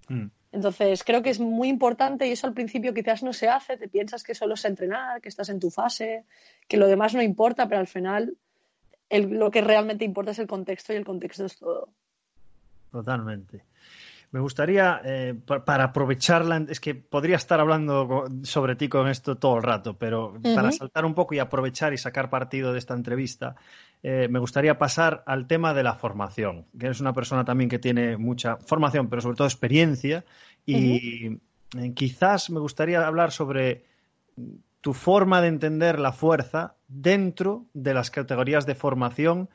Mm. 0.08 0.26
Entonces, 0.56 1.04
creo 1.04 1.20
que 1.20 1.28
es 1.28 1.38
muy 1.38 1.68
importante 1.68 2.26
y 2.26 2.32
eso 2.32 2.46
al 2.46 2.54
principio 2.54 2.94
quizás 2.94 3.22
no 3.22 3.34
se 3.34 3.46
hace, 3.46 3.76
te 3.76 3.88
piensas 3.88 4.22
que 4.22 4.34
solo 4.34 4.54
es 4.54 4.64
entrenar, 4.64 5.20
que 5.20 5.28
estás 5.28 5.50
en 5.50 5.60
tu 5.60 5.70
fase, 5.70 6.24
que 6.66 6.78
lo 6.78 6.86
demás 6.86 7.12
no 7.12 7.20
importa, 7.20 7.68
pero 7.68 7.78
al 7.78 7.86
final 7.86 8.38
lo 9.10 9.50
que 9.50 9.60
realmente 9.60 10.06
importa 10.06 10.30
es 10.30 10.38
el 10.38 10.46
contexto 10.46 10.94
y 10.94 10.96
el 10.96 11.04
contexto 11.04 11.44
es 11.44 11.58
todo. 11.58 11.90
Totalmente. 12.90 13.64
Me 14.32 14.40
gustaría, 14.40 15.00
eh, 15.04 15.34
para 15.64 15.84
aprovecharla, 15.84 16.66
es 16.68 16.80
que 16.80 16.94
podría 16.94 17.36
estar 17.36 17.60
hablando 17.60 18.26
sobre 18.42 18.76
ti 18.76 18.88
con 18.88 19.08
esto 19.08 19.36
todo 19.36 19.56
el 19.56 19.62
rato, 19.62 19.96
pero 19.96 20.34
para 20.54 20.72
saltar 20.72 21.04
un 21.04 21.14
poco 21.14 21.34
y 21.34 21.38
aprovechar 21.38 21.94
y 21.94 21.98
sacar 21.98 22.28
partido 22.28 22.72
de 22.72 22.78
esta 22.78 22.94
entrevista, 22.94 23.56
eh, 24.02 24.28
me 24.28 24.38
gustaría 24.38 24.78
pasar 24.78 25.22
al 25.26 25.46
tema 25.46 25.74
de 25.74 25.82
la 25.82 25.94
formación, 25.94 26.66
que 26.78 26.86
eres 26.86 27.00
una 27.00 27.12
persona 27.12 27.44
también 27.44 27.70
que 27.70 27.78
tiene 27.78 28.16
mucha 28.16 28.56
formación, 28.56 29.08
pero 29.08 29.22
sobre 29.22 29.36
todo 29.36 29.46
experiencia, 29.46 30.24
y 30.66 31.38
eh, 31.78 31.92
quizás 31.94 32.50
me 32.50 32.60
gustaría 32.60 33.06
hablar 33.06 33.32
sobre 33.32 33.84
tu 34.80 34.92
forma 34.92 35.40
de 35.40 35.48
entender 35.48 35.98
la 35.98 36.12
fuerza 36.12 36.76
dentro 36.88 37.66
de 37.74 37.94
las 37.94 38.10
categorías 38.10 38.66
de 38.66 38.74
formación. 38.74 39.48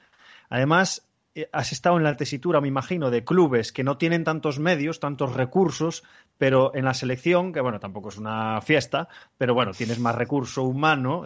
Además, 0.49 1.07
has 1.51 1.71
estado 1.71 1.97
en 1.97 2.03
la 2.03 2.17
tesitura, 2.17 2.59
me 2.59 2.67
imagino, 2.67 3.09
de 3.09 3.23
clubes 3.23 3.71
que 3.71 3.83
no 3.83 3.97
tienen 3.97 4.23
tantos 4.23 4.59
medios, 4.59 4.99
tantos 4.99 5.33
recursos, 5.33 6.03
pero 6.37 6.75
en 6.75 6.85
la 6.85 6.93
selección, 6.93 7.53
que 7.53 7.61
bueno, 7.61 7.79
tampoco 7.79 8.09
es 8.09 8.17
una 8.17 8.59
fiesta, 8.61 9.07
pero 9.37 9.53
bueno, 9.53 9.71
tienes 9.71 9.99
más 9.99 10.15
recurso 10.15 10.63
humano, 10.63 11.23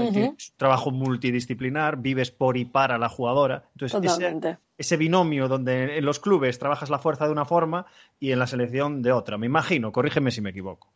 trabajo 0.58 0.92
multidisciplinar, 0.92 1.98
vives 1.98 2.32
por 2.32 2.58
y 2.58 2.66
para 2.66 2.98
la 2.98 3.10
jugadora. 3.10 3.64
Entonces, 3.74 4.14
ese, 4.14 4.58
ese, 4.78 4.98
binomio 4.98 5.48
donde 5.48 5.98
en 5.98 6.06
los 6.06 6.20
clubes 6.20 6.60
trabajas 6.60 6.90
la 6.90 7.00
fuerza 7.00 7.26
de 7.26 7.32
una 7.32 7.46
forma 7.46 7.86
y 8.20 8.32
en 8.32 8.40
la 8.40 8.48
selección 8.48 9.02
de 9.02 9.12
otra. 9.12 9.38
Me 9.38 9.48
imagino, 9.48 9.92
corrígeme 9.92 10.32
si 10.32 10.42
me 10.42 10.52
equivoco. 10.52 10.94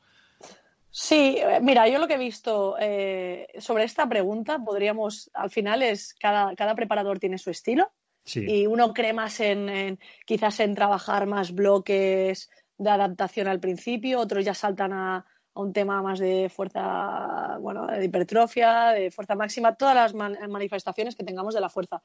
Sí, 0.92 1.38
eh, 1.38 1.60
mira, 1.62 1.88
yo 1.88 2.00
lo 2.00 2.08
que 2.08 2.16
he 2.16 2.20
visto 2.20 2.76
eh, 2.80 3.48
sobre 3.60 3.84
esta 3.84 4.08
pregunta, 4.10 4.60
podríamos, 4.60 5.30
al 5.34 5.50
final 5.50 5.84
es, 5.84 6.16
cada, 6.20 6.56
cada 6.56 6.76
preparador 6.76 7.20
tiene 7.20 7.38
su 7.38 7.52
estilo 7.52 7.92
y 8.36 8.68
uno 8.68 8.94
cree 8.94 9.14
más 9.14 9.40
en, 9.40 10.00
quizás 10.26 10.60
en 10.60 10.76
trabajar 10.76 11.26
más 11.28 11.54
bloques 11.54 12.50
de 12.78 12.90
adaptación 12.90 13.48
al 13.48 13.60
principio, 13.60 14.20
otros 14.20 14.46
ya 14.46 14.54
saltan 14.54 14.94
a, 14.94 15.26
un 15.56 15.74
tema 15.74 16.02
más 16.02 16.20
de 16.20 16.50
fuerza, 16.50 17.58
bueno, 17.60 17.88
de 17.88 18.06
hipertrofia, 18.06 18.90
de 18.90 19.12
fuerza 19.12 19.36
máxima, 19.36 19.76
todas 19.76 19.96
las 19.96 20.14
manifestaciones 20.14 21.16
que 21.16 21.24
tengamos 21.24 21.54
de 21.54 21.62
la 21.62 21.70
fuerza. 21.70 22.02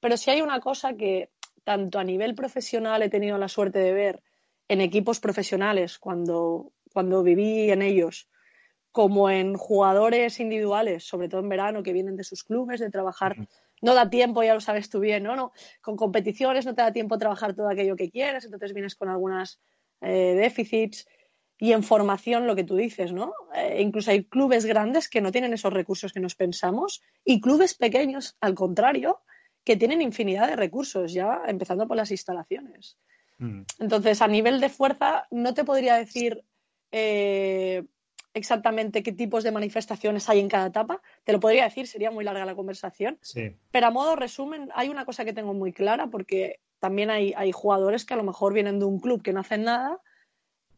Pero 0.00 0.16
si 0.16 0.30
hay 0.30 0.42
una 0.42 0.60
cosa 0.60 0.94
que 0.94 1.30
tanto 1.64 1.98
a 1.98 2.04
nivel 2.04 2.34
profesional 2.34 3.02
he 3.02 3.08
tenido 3.08 3.38
la 3.38 3.48
suerte 3.48 3.78
de 3.78 3.92
ver 3.92 4.22
en 4.68 4.80
equipos 4.80 5.20
profesionales 5.20 5.98
cuando, 5.98 6.72
cuando 6.92 7.22
viví 7.22 7.70
en 7.70 7.82
ellos, 7.82 8.28
como 8.98 9.30
en 9.30 9.54
jugadores 9.54 10.40
individuales, 10.40 11.04
sobre 11.04 11.28
todo 11.28 11.40
en 11.40 11.48
verano, 11.48 11.84
que 11.84 11.92
vienen 11.92 12.16
de 12.16 12.24
sus 12.24 12.42
clubes, 12.42 12.80
de 12.80 12.90
trabajar 12.90 13.36
no 13.80 13.94
da 13.94 14.10
tiempo, 14.10 14.42
ya 14.42 14.54
lo 14.54 14.60
sabes 14.60 14.90
tú 14.90 14.98
bien, 14.98 15.22
¿no? 15.22 15.36
no 15.36 15.52
con 15.80 15.96
competiciones 15.96 16.66
no 16.66 16.74
te 16.74 16.82
da 16.82 16.92
tiempo 16.92 17.14
a 17.14 17.18
trabajar 17.18 17.54
todo 17.54 17.68
aquello 17.68 17.94
que 17.94 18.10
quieres, 18.10 18.44
entonces 18.44 18.74
vienes 18.74 18.96
con 18.96 19.08
algunas 19.08 19.60
eh, 20.00 20.34
déficits. 20.34 21.06
Y 21.60 21.74
en 21.74 21.84
formación, 21.84 22.48
lo 22.48 22.56
que 22.56 22.64
tú 22.64 22.74
dices, 22.74 23.12
¿no? 23.12 23.32
Eh, 23.54 23.82
incluso 23.82 24.10
hay 24.10 24.24
clubes 24.24 24.64
grandes 24.66 25.08
que 25.08 25.20
no 25.20 25.30
tienen 25.30 25.52
esos 25.52 25.72
recursos 25.72 26.12
que 26.12 26.18
nos 26.18 26.34
pensamos 26.34 27.00
y 27.24 27.40
clubes 27.40 27.74
pequeños, 27.74 28.36
al 28.40 28.56
contrario, 28.56 29.20
que 29.62 29.76
tienen 29.76 30.02
infinidad 30.02 30.48
de 30.48 30.56
recursos, 30.56 31.12
ya 31.12 31.42
empezando 31.46 31.86
por 31.86 31.96
las 31.96 32.10
instalaciones. 32.10 32.98
Mm. 33.38 33.62
Entonces, 33.78 34.22
a 34.22 34.26
nivel 34.26 34.58
de 34.58 34.70
fuerza, 34.70 35.28
no 35.30 35.54
te 35.54 35.62
podría 35.62 35.94
decir 35.94 36.44
eh, 36.90 37.84
exactamente 38.34 39.02
qué 39.02 39.12
tipos 39.12 39.44
de 39.44 39.52
manifestaciones 39.52 40.28
hay 40.28 40.40
en 40.40 40.48
cada 40.48 40.68
etapa. 40.68 41.00
Te 41.24 41.32
lo 41.32 41.40
podría 41.40 41.64
decir, 41.64 41.86
sería 41.86 42.10
muy 42.10 42.24
larga 42.24 42.44
la 42.44 42.54
conversación. 42.54 43.18
Pero 43.70 43.86
a 43.86 43.90
modo 43.90 44.16
resumen, 44.16 44.70
hay 44.74 44.88
una 44.88 45.04
cosa 45.04 45.24
que 45.24 45.32
tengo 45.32 45.54
muy 45.54 45.72
clara 45.72 46.08
porque 46.08 46.60
también 46.78 47.10
hay, 47.10 47.52
jugadores 47.52 48.04
que 48.04 48.14
a 48.14 48.16
lo 48.16 48.22
mejor 48.22 48.52
vienen 48.52 48.78
de 48.78 48.84
un 48.84 49.00
club 49.00 49.22
que 49.22 49.32
no 49.32 49.40
hacen 49.40 49.64
nada 49.64 50.00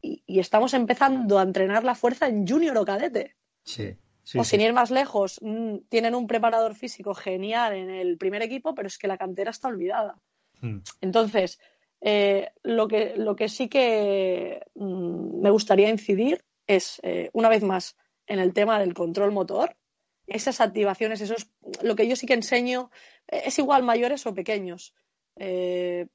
y, 0.00 0.22
estamos 0.38 0.72
empezando 0.74 1.38
a 1.38 1.42
entrenar 1.42 1.84
la 1.84 1.94
fuerza 1.94 2.26
en 2.26 2.46
junior 2.46 2.76
o 2.78 2.84
cadete. 2.84 3.36
o 4.36 4.44
sin 4.44 4.60
ir 4.60 4.72
más 4.72 4.90
lejos, 4.90 5.38
mm, 5.42 5.78
tienen 5.88 6.14
un 6.14 6.26
preparador 6.26 6.74
físico 6.74 7.14
genial 7.14 7.74
en 7.74 7.90
el 7.90 8.16
primer 8.16 8.42
equipo, 8.42 8.74
pero 8.74 8.88
es 8.88 8.96
que 8.96 9.08
la 9.08 9.18
cantera 9.18 9.50
está 9.50 9.68
olvidada. 9.68 10.16
Hmm. 10.60 10.78
Entonces, 11.00 11.58
eh, 12.00 12.50
lo, 12.62 12.88
que, 12.88 13.14
lo 13.16 13.36
que 13.36 13.48
sí 13.48 13.68
que 13.68 14.62
mm, 14.74 15.40
me 15.42 15.50
gustaría 15.50 15.90
incidir 15.90 16.44
es, 16.76 17.00
eh, 17.02 17.30
una 17.32 17.48
vez 17.48 17.64
más, 17.64 17.96
en 18.26 18.38
el 18.38 18.52
tema 18.54 18.78
del 18.78 18.94
control 18.94 19.32
motor. 19.32 19.76
Esas 20.28 20.60
activaciones, 20.60 21.20
esos, 21.20 21.50
lo 21.82 21.96
que 21.96 22.06
yo 22.06 22.14
sí 22.14 22.26
que 22.26 22.34
enseño, 22.34 22.90
eh, 23.26 23.42
es 23.46 23.58
igual 23.58 23.82
mayores 23.82 24.24
o 24.26 24.34
pequeños. 24.34 24.94
Eh, 25.34 26.06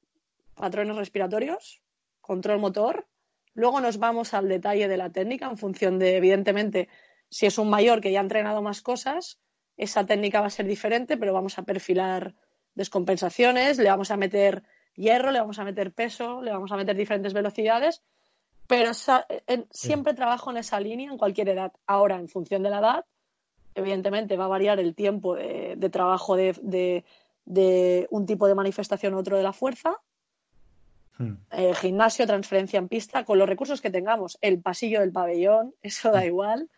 patrones 0.54 0.96
respiratorios, 0.96 1.82
control 2.22 2.58
motor. 2.58 3.06
Luego 3.52 3.82
nos 3.82 3.98
vamos 3.98 4.32
al 4.32 4.48
detalle 4.48 4.88
de 4.88 4.96
la 4.96 5.12
técnica 5.12 5.46
en 5.46 5.58
función 5.58 5.98
de, 5.98 6.16
evidentemente, 6.16 6.88
si 7.28 7.44
es 7.44 7.58
un 7.58 7.68
mayor 7.68 8.00
que 8.00 8.10
ya 8.10 8.20
ha 8.20 8.22
entrenado 8.22 8.62
más 8.62 8.80
cosas, 8.80 9.38
esa 9.76 10.06
técnica 10.06 10.40
va 10.40 10.46
a 10.46 10.50
ser 10.50 10.66
diferente, 10.66 11.18
pero 11.18 11.34
vamos 11.34 11.58
a 11.58 11.64
perfilar 11.64 12.34
descompensaciones, 12.74 13.76
le 13.76 13.90
vamos 13.90 14.10
a 14.10 14.16
meter 14.16 14.62
hierro, 14.94 15.32
le 15.32 15.40
vamos 15.40 15.58
a 15.58 15.64
meter 15.64 15.92
peso, 15.92 16.40
le 16.40 16.50
vamos 16.50 16.72
a 16.72 16.76
meter 16.76 16.96
diferentes 16.96 17.34
velocidades 17.34 18.02
pero 18.66 18.92
siempre 18.94 20.14
trabajo 20.14 20.50
en 20.50 20.56
esa 20.58 20.80
línea 20.80 21.10
en 21.10 21.18
cualquier 21.18 21.50
edad. 21.50 21.72
Ahora, 21.86 22.16
en 22.16 22.28
función 22.28 22.62
de 22.62 22.70
la 22.70 22.78
edad, 22.78 23.04
evidentemente 23.74 24.36
va 24.36 24.46
a 24.46 24.48
variar 24.48 24.80
el 24.80 24.94
tiempo 24.94 25.36
de, 25.36 25.88
trabajo 25.90 26.36
de, 26.36 27.04
un 28.10 28.26
tipo 28.26 28.48
de 28.48 28.54
manifestación 28.54 29.14
u 29.14 29.18
otro 29.18 29.36
de 29.36 29.42
la 29.42 29.52
fuerza. 29.52 29.96
Hmm. 31.18 31.34
Eh, 31.50 31.74
gimnasio, 31.74 32.26
transferencia 32.26 32.78
en 32.78 32.88
pista, 32.88 33.24
con 33.24 33.38
los 33.38 33.48
recursos 33.48 33.80
que 33.80 33.90
tengamos, 33.90 34.38
el 34.42 34.60
pasillo 34.60 35.00
del 35.00 35.12
pabellón, 35.12 35.74
eso 35.82 36.10
da 36.10 36.22
hmm. 36.22 36.26
igual, 36.26 36.68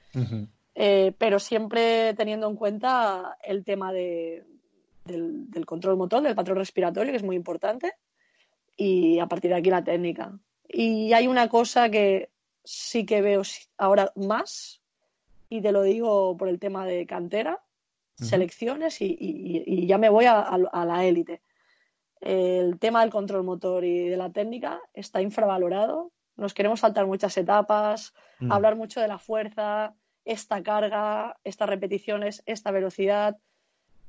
eh, 0.75 1.12
pero 1.18 1.38
siempre 1.38 2.14
teniendo 2.14 2.49
en 2.49 2.57
cuenta 2.57 3.37
el 3.42 3.64
tema 3.64 3.92
del, 3.92 4.45
del, 5.04 5.66
control 5.66 5.97
motor, 5.97 6.23
del 6.23 6.37
patrón 6.37 6.59
respiratorio, 6.59 7.12
que 7.12 7.16
es 7.16 7.25
muy 7.25 7.35
importante, 7.35 7.95
y 8.76 9.18
a 9.18 9.26
partir 9.26 9.50
de 9.50 9.57
aquí 9.57 9.71
la 9.71 9.83
técnica. 9.83 10.38
Y 10.68 11.12
hay 11.12 11.26
una 11.26 11.48
cosa 11.48 11.90
que 11.90 12.30
sí 12.64 13.06
que 13.06 13.22
veo 13.22 13.42
ahora 13.78 14.12
más, 14.14 14.82
y 15.48 15.62
te 15.62 15.72
lo 15.72 15.82
digo 15.82 16.37
por 16.37 16.48
el 16.48 16.58
tema 16.58 16.84
de 16.84 17.06
cantera, 17.06 17.62
selecciones, 18.16 19.00
y, 19.00 19.87
ya 19.87 19.96
me 19.96 20.08
voy 20.08 20.26
a, 20.26 20.58
la 20.58 21.04
élite. 21.04 21.40
El 22.20 22.78
tema 22.78 23.00
del 23.00 23.10
control 23.10 23.44
motor 23.44 23.84
y 23.84 24.08
de 24.08 24.16
la 24.16 24.30
técnica 24.30 24.80
está 24.92 25.22
infravalorado. 25.22 26.12
Nos 26.37 26.52
queremos 26.52 26.80
saltar 26.80 27.06
muchas 27.06 27.37
etapas, 27.38 28.12
mm. 28.40 28.52
hablar 28.52 28.76
mucho 28.76 29.00
de 29.00 29.08
la 29.08 29.18
fuerza, 29.18 29.94
esta 30.25 30.62
carga, 30.62 31.38
estas 31.44 31.68
repeticiones, 31.68 32.42
esta 32.44 32.70
velocidad. 32.70 33.38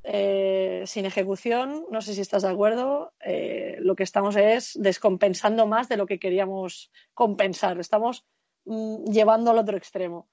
Eh, 0.04 0.84
sin 0.86 1.06
ejecución, 1.06 1.86
no 1.92 2.02
sé 2.02 2.14
si 2.14 2.22
estás 2.22 2.44
de 2.44 2.50
acuerdo, 2.50 3.14
eh, 3.20 3.78
lo 3.80 3.96
que 3.96 4.04
estamos 4.04 4.36
es 4.38 4.80
descompensando 4.80 5.68
más 5.68 5.90
de 5.90 5.98
lo 5.98 6.06
que 6.06 6.20
queríamos 6.20 6.92
compensar. 7.14 7.80
Estamos 7.80 8.26
mm, 8.66 9.06
llevando 9.06 9.52
al 9.52 9.58
otro 9.58 9.78
extremo. 9.78 10.30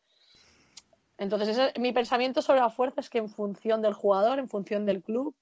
Entonces, 1.18 1.73
mi 1.78 1.92
pensamiento 1.92 2.42
sobre 2.42 2.61
la 2.61 2.70
fuerza 2.70 3.00
es 3.00 3.11
que 3.11 3.18
en 3.18 3.28
función 3.28 3.82
del 3.82 3.94
jugador, 3.94 4.38
en 4.38 4.49
función 4.49 4.87
del 4.87 5.02
club, 5.02 5.35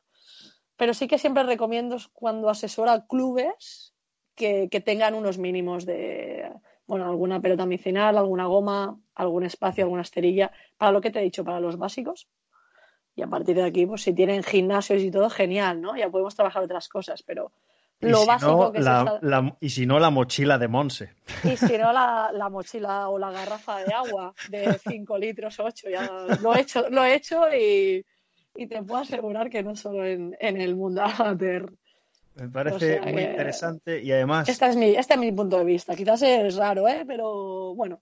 pero 0.76 0.94
sí 0.94 1.06
que 1.06 1.18
siempre 1.18 1.42
recomiendo 1.42 1.98
cuando 2.12 2.48
asesora 2.48 3.06
clubes 3.06 3.92
que, 4.34 4.68
que 4.70 4.80
tengan 4.80 5.14
unos 5.14 5.36
mínimos 5.36 5.84
de, 5.84 6.50
bueno, 6.86 7.06
alguna 7.06 7.40
pelota 7.40 7.66
medicinal, 7.66 8.16
alguna 8.16 8.46
goma, 8.46 8.98
algún 9.14 9.44
espacio, 9.44 9.84
alguna 9.84 10.02
esterilla, 10.02 10.52
para 10.78 10.92
lo 10.92 11.00
que 11.00 11.10
te 11.10 11.18
he 11.18 11.22
dicho, 11.22 11.44
para 11.44 11.60
los 11.60 11.76
básicos 11.76 12.28
y 13.16 13.22
a 13.22 13.26
partir 13.26 13.56
de 13.56 13.64
aquí, 13.64 13.86
pues 13.86 14.02
si 14.02 14.12
tienen 14.12 14.42
gimnasios 14.42 15.02
y 15.02 15.10
todo, 15.10 15.30
genial, 15.30 15.80
¿no? 15.80 15.96
Ya 15.96 16.10
podemos 16.10 16.34
trabajar 16.34 16.62
otras 16.62 16.88
cosas, 16.88 17.22
pero 17.22 17.52
lo 18.00 18.26
básico 18.26 18.72
que 18.72 18.80
la, 18.80 19.56
Y 19.60 19.70
si 19.70 19.86
no, 19.86 19.98
la 19.98 20.10
mochila 20.10 20.58
de 20.58 20.68
Monse. 20.68 21.10
Y 21.44 21.56
si 21.56 21.78
no, 21.78 21.92
la, 21.92 22.48
mochila 22.50 23.08
o 23.08 23.18
la 23.18 23.30
garrafa 23.30 23.84
de 23.84 23.92
agua 23.92 24.34
de 24.48 24.78
5 24.78 25.18
litros, 25.18 25.58
8, 25.60 25.88
ya 25.90 26.10
lo 26.42 26.54
he 26.54 26.60
hecho, 26.60 26.88
lo 26.90 27.04
he 27.04 27.14
hecho 27.14 27.44
y, 27.54 28.04
te 28.66 28.82
puedo 28.82 29.00
asegurar 29.00 29.50
que 29.50 29.62
no 29.62 29.74
solo 29.74 30.04
en, 30.04 30.36
el 30.40 30.76
mundo 30.76 31.02
amateur. 31.02 31.72
Me 32.34 32.48
parece 32.48 33.00
muy 33.00 33.22
interesante 33.22 34.02
y 34.02 34.10
además... 34.10 34.48
Este 34.48 34.66
es, 34.66 34.76
mi, 34.76 34.86
este 34.86 35.14
es 35.14 35.20
mi 35.20 35.30
punto 35.30 35.58
de 35.58 35.64
vista. 35.64 35.94
Quizás 35.94 36.20
es 36.22 36.56
raro, 36.56 36.88
¿eh? 36.88 37.04
Pero 37.06 37.74
bueno, 37.76 38.00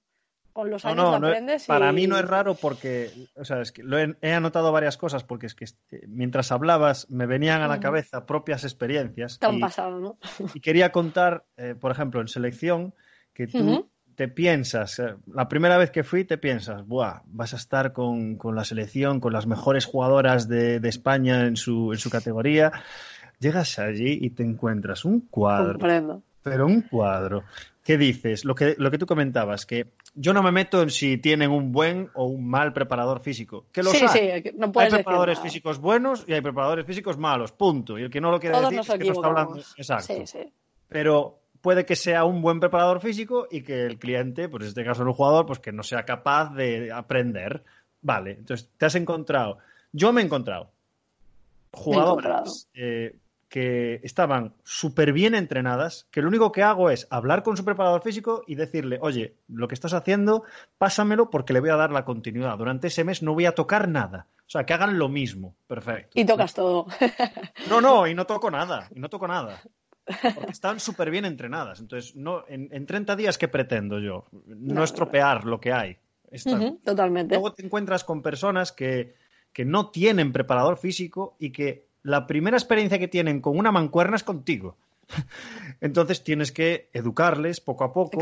con 0.53 0.71
los 0.71 0.85
años 0.85 0.97
no, 0.97 1.15
aprendes. 1.15 1.67
Para 1.67 1.93
mí 1.93 2.07
no 2.07 2.19
es 2.19 2.27
raro 2.27 2.55
porque, 2.55 3.11
o 3.37 3.45
sea, 3.45 3.61
es 3.61 3.73
que 3.73 3.83
lo 3.83 3.99
he, 3.99 4.33
anotado 4.33 4.73
varias 4.73 4.97
cosas 4.97 5.25
porque 5.25 5.47
es 5.47 5.55
que 5.55 5.65
este, 5.65 6.05
mientras 6.09 6.53
hablabas 6.53 7.11
me 7.11 7.27
venían 7.27 7.63
a 7.63 7.69
la 7.69 7.81
cabeza 7.81 8.27
propias 8.27 8.65
experiencias. 8.65 9.39
Te 9.39 9.47
han 9.47 9.61
pasado, 9.61 9.99
¿no? 9.99 10.19
Y 10.55 10.61
quería 10.61 10.93
contar, 10.93 11.45
eh, 11.57 11.75
por 11.79 11.91
ejemplo, 11.91 12.21
en 12.21 12.29
selección, 12.29 12.95
que 13.33 13.47
tú 13.47 13.89
te 14.15 14.29
piensas, 14.29 14.99
eh, 14.99 15.17
la 15.33 15.49
primera 15.49 15.79
vez 15.79 15.91
que 15.91 16.05
fui 16.05 16.25
te 16.25 16.39
piensas, 16.39 16.87
Buah, 16.87 17.23
vas 17.27 17.55
a 17.55 17.57
estar 17.57 17.93
con, 17.93 18.39
la 18.55 18.65
selección, 18.65 19.21
con 19.21 19.33
las 19.33 19.47
mejores 19.47 19.87
jugadoras 19.87 20.49
de, 20.49 20.77
España 20.85 21.47
en 21.47 21.57
su, 21.57 21.93
en 21.93 21.99
su 21.99 22.11
categoría. 22.11 22.73
Llegas 23.39 23.79
allí 23.79 24.19
y 24.21 24.31
te 24.31 24.43
encuentras 24.43 25.05
un 25.05 25.21
cuadro. 25.21 25.73
Comprendo. 25.73 26.23
Pero 26.43 26.67
un 26.67 26.83
cuadro. 26.83 27.45
¿Qué 27.85 27.99
dices? 27.99 28.45
Lo 28.45 28.55
que, 28.55 28.77
lo 28.79 28.91
que 28.91 28.99
tú 28.99 29.07
comentabas, 29.07 29.67
que 29.67 29.89
yo 30.15 30.33
no 30.33 30.43
me 30.43 30.53
meto 30.53 30.83
en 30.83 30.91
si 30.91 31.19
tienen 31.19 31.51
un 31.51 31.73
buen 31.73 32.11
o 32.15 32.27
un 32.27 32.49
mal 32.49 32.73
preparador 32.73 33.21
físico. 33.21 33.67
Que 33.73 33.83
los 33.83 33.93
sí, 33.93 34.05
hay. 34.09 34.43
Sí, 34.43 34.51
no 34.57 34.73
hay 34.77 34.91
preparadores 34.91 35.41
físicos 35.41 35.81
buenos 35.81 36.25
y 36.29 36.33
hay 36.33 36.41
preparadores 36.41 36.87
físicos 36.87 37.19
malos, 37.19 37.51
punto. 37.53 37.99
Y 37.99 38.03
el 38.03 38.11
que 38.11 38.21
no 38.21 38.31
lo 38.31 38.39
quiere 38.39 38.61
decir 38.61 38.79
es 38.79 38.89
que 38.89 39.05
no 39.05 39.13
está 39.13 39.27
hablando. 39.27 39.59
Exacto. 39.77 40.15
Pero 40.89 41.41
puede 41.61 41.85
que 41.85 41.97
sea 41.97 42.25
un 42.25 42.41
buen 42.41 42.61
preparador 42.61 43.01
físico 43.01 43.49
y 43.51 43.63
que 43.63 43.85
el 43.85 43.99
cliente, 43.99 44.49
pues 44.49 44.63
en 44.65 44.69
este 44.69 44.85
caso 44.85 45.03
el 45.03 45.13
jugador, 45.13 45.47
pues 45.47 45.59
que 45.59 45.73
no 45.73 45.83
sea 45.83 46.05
capaz 46.05 46.55
de 46.55 46.93
aprender. 46.93 47.65
Vale, 48.01 48.33
entonces 48.33 48.69
te 48.77 48.87
has 48.87 48.95
encontrado. 48.95 49.59
Yo 49.93 50.13
me 50.13 50.21
he 50.21 50.25
encontrado 50.25 50.71
jugadoras 51.73 52.69
eh, 52.75 53.17
que 53.53 54.01
estaban 54.03 54.55
súper 54.65 55.13
bien 55.13 55.35
entrenadas, 55.35 56.09
que 56.11 56.23
lo 56.23 56.29
único 56.29 56.53
que 56.53 56.63
hago 56.63 56.89
es 56.89 57.07
hablar 57.11 57.43
con 57.43 57.55
su 57.55 57.67
preparador 57.67 58.01
físico 58.01 58.45
y 58.47 58.55
decirle, 58.55 58.99
oye, 59.03 59.37
lo 59.47 59.69
que 59.69 59.75
estás 59.75 59.93
haciendo, 59.93 60.45
pásamelo 60.79 61.29
porque 61.29 61.53
le 61.53 61.61
voy 61.61 61.69
a 61.69 61.77
dar 61.77 61.93
la 61.93 62.07
continuidad. 62.07 62.57
Durante 62.57 62.87
ese 62.87 63.05
mes 63.05 63.23
no 63.23 63.35
voy 63.35 63.45
a 63.45 63.55
tocar 63.55 63.91
nada. 63.91 64.29
O 64.39 64.49
sea, 64.49 64.65
que 64.65 64.73
hagan 64.73 64.99
lo 64.99 65.11
mismo. 65.11 65.55
Perfecto. 65.67 66.19
Y 66.19 66.25
tocas 66.25 66.55
todo. 66.55 66.87
No, 67.69 67.83
no, 67.83 68.07
y 68.07 68.15
no 68.15 68.25
toco 68.25 68.51
nada. 68.51 68.89
Y 68.95 69.01
no 69.01 69.11
toco 69.11 69.29
nada. 69.29 69.61
Porque 70.35 70.51
están 70.51 70.81
súper 70.81 71.11
bien 71.11 71.27
entrenadas. 71.27 71.79
Entonces, 71.79 72.17
no, 72.17 72.45
en, 72.49 72.71
en, 72.73 72.87
30 72.87 73.17
días, 73.17 73.37
¿qué 73.37 73.49
pretendo 73.49 73.99
yo? 73.99 74.25
No, 74.47 74.77
no 74.77 74.83
estropear 74.83 75.45
lo 75.45 75.61
que 75.61 75.75
hay. 75.75 75.99
Uh 76.31 76.37
-huh, 76.37 76.83
totalmente. 76.83 77.35
Luego 77.35 77.53
te 77.53 77.67
encuentras 77.67 78.03
con 78.03 78.23
personas 78.23 78.73
que, 78.73 79.15
que 79.53 79.67
no 79.67 79.91
tienen 79.91 80.33
preparador 80.33 80.79
físico 80.79 81.37
y 81.39 81.53
que 81.53 81.92
la 82.03 82.27
primera 82.27 82.57
experiencia 82.57 82.99
que 82.99 83.09
tienen 83.09 83.41
con 83.41 83.59
una 83.59 83.73
mancuerna 83.73 84.17
es 84.17 84.25
contigo. 84.25 84.77
Entonces 85.81 86.25
tienes 86.25 86.53
que 86.53 86.89
educarles 86.93 87.61
poco 87.61 87.85
a 87.85 87.93
poco, 87.93 88.21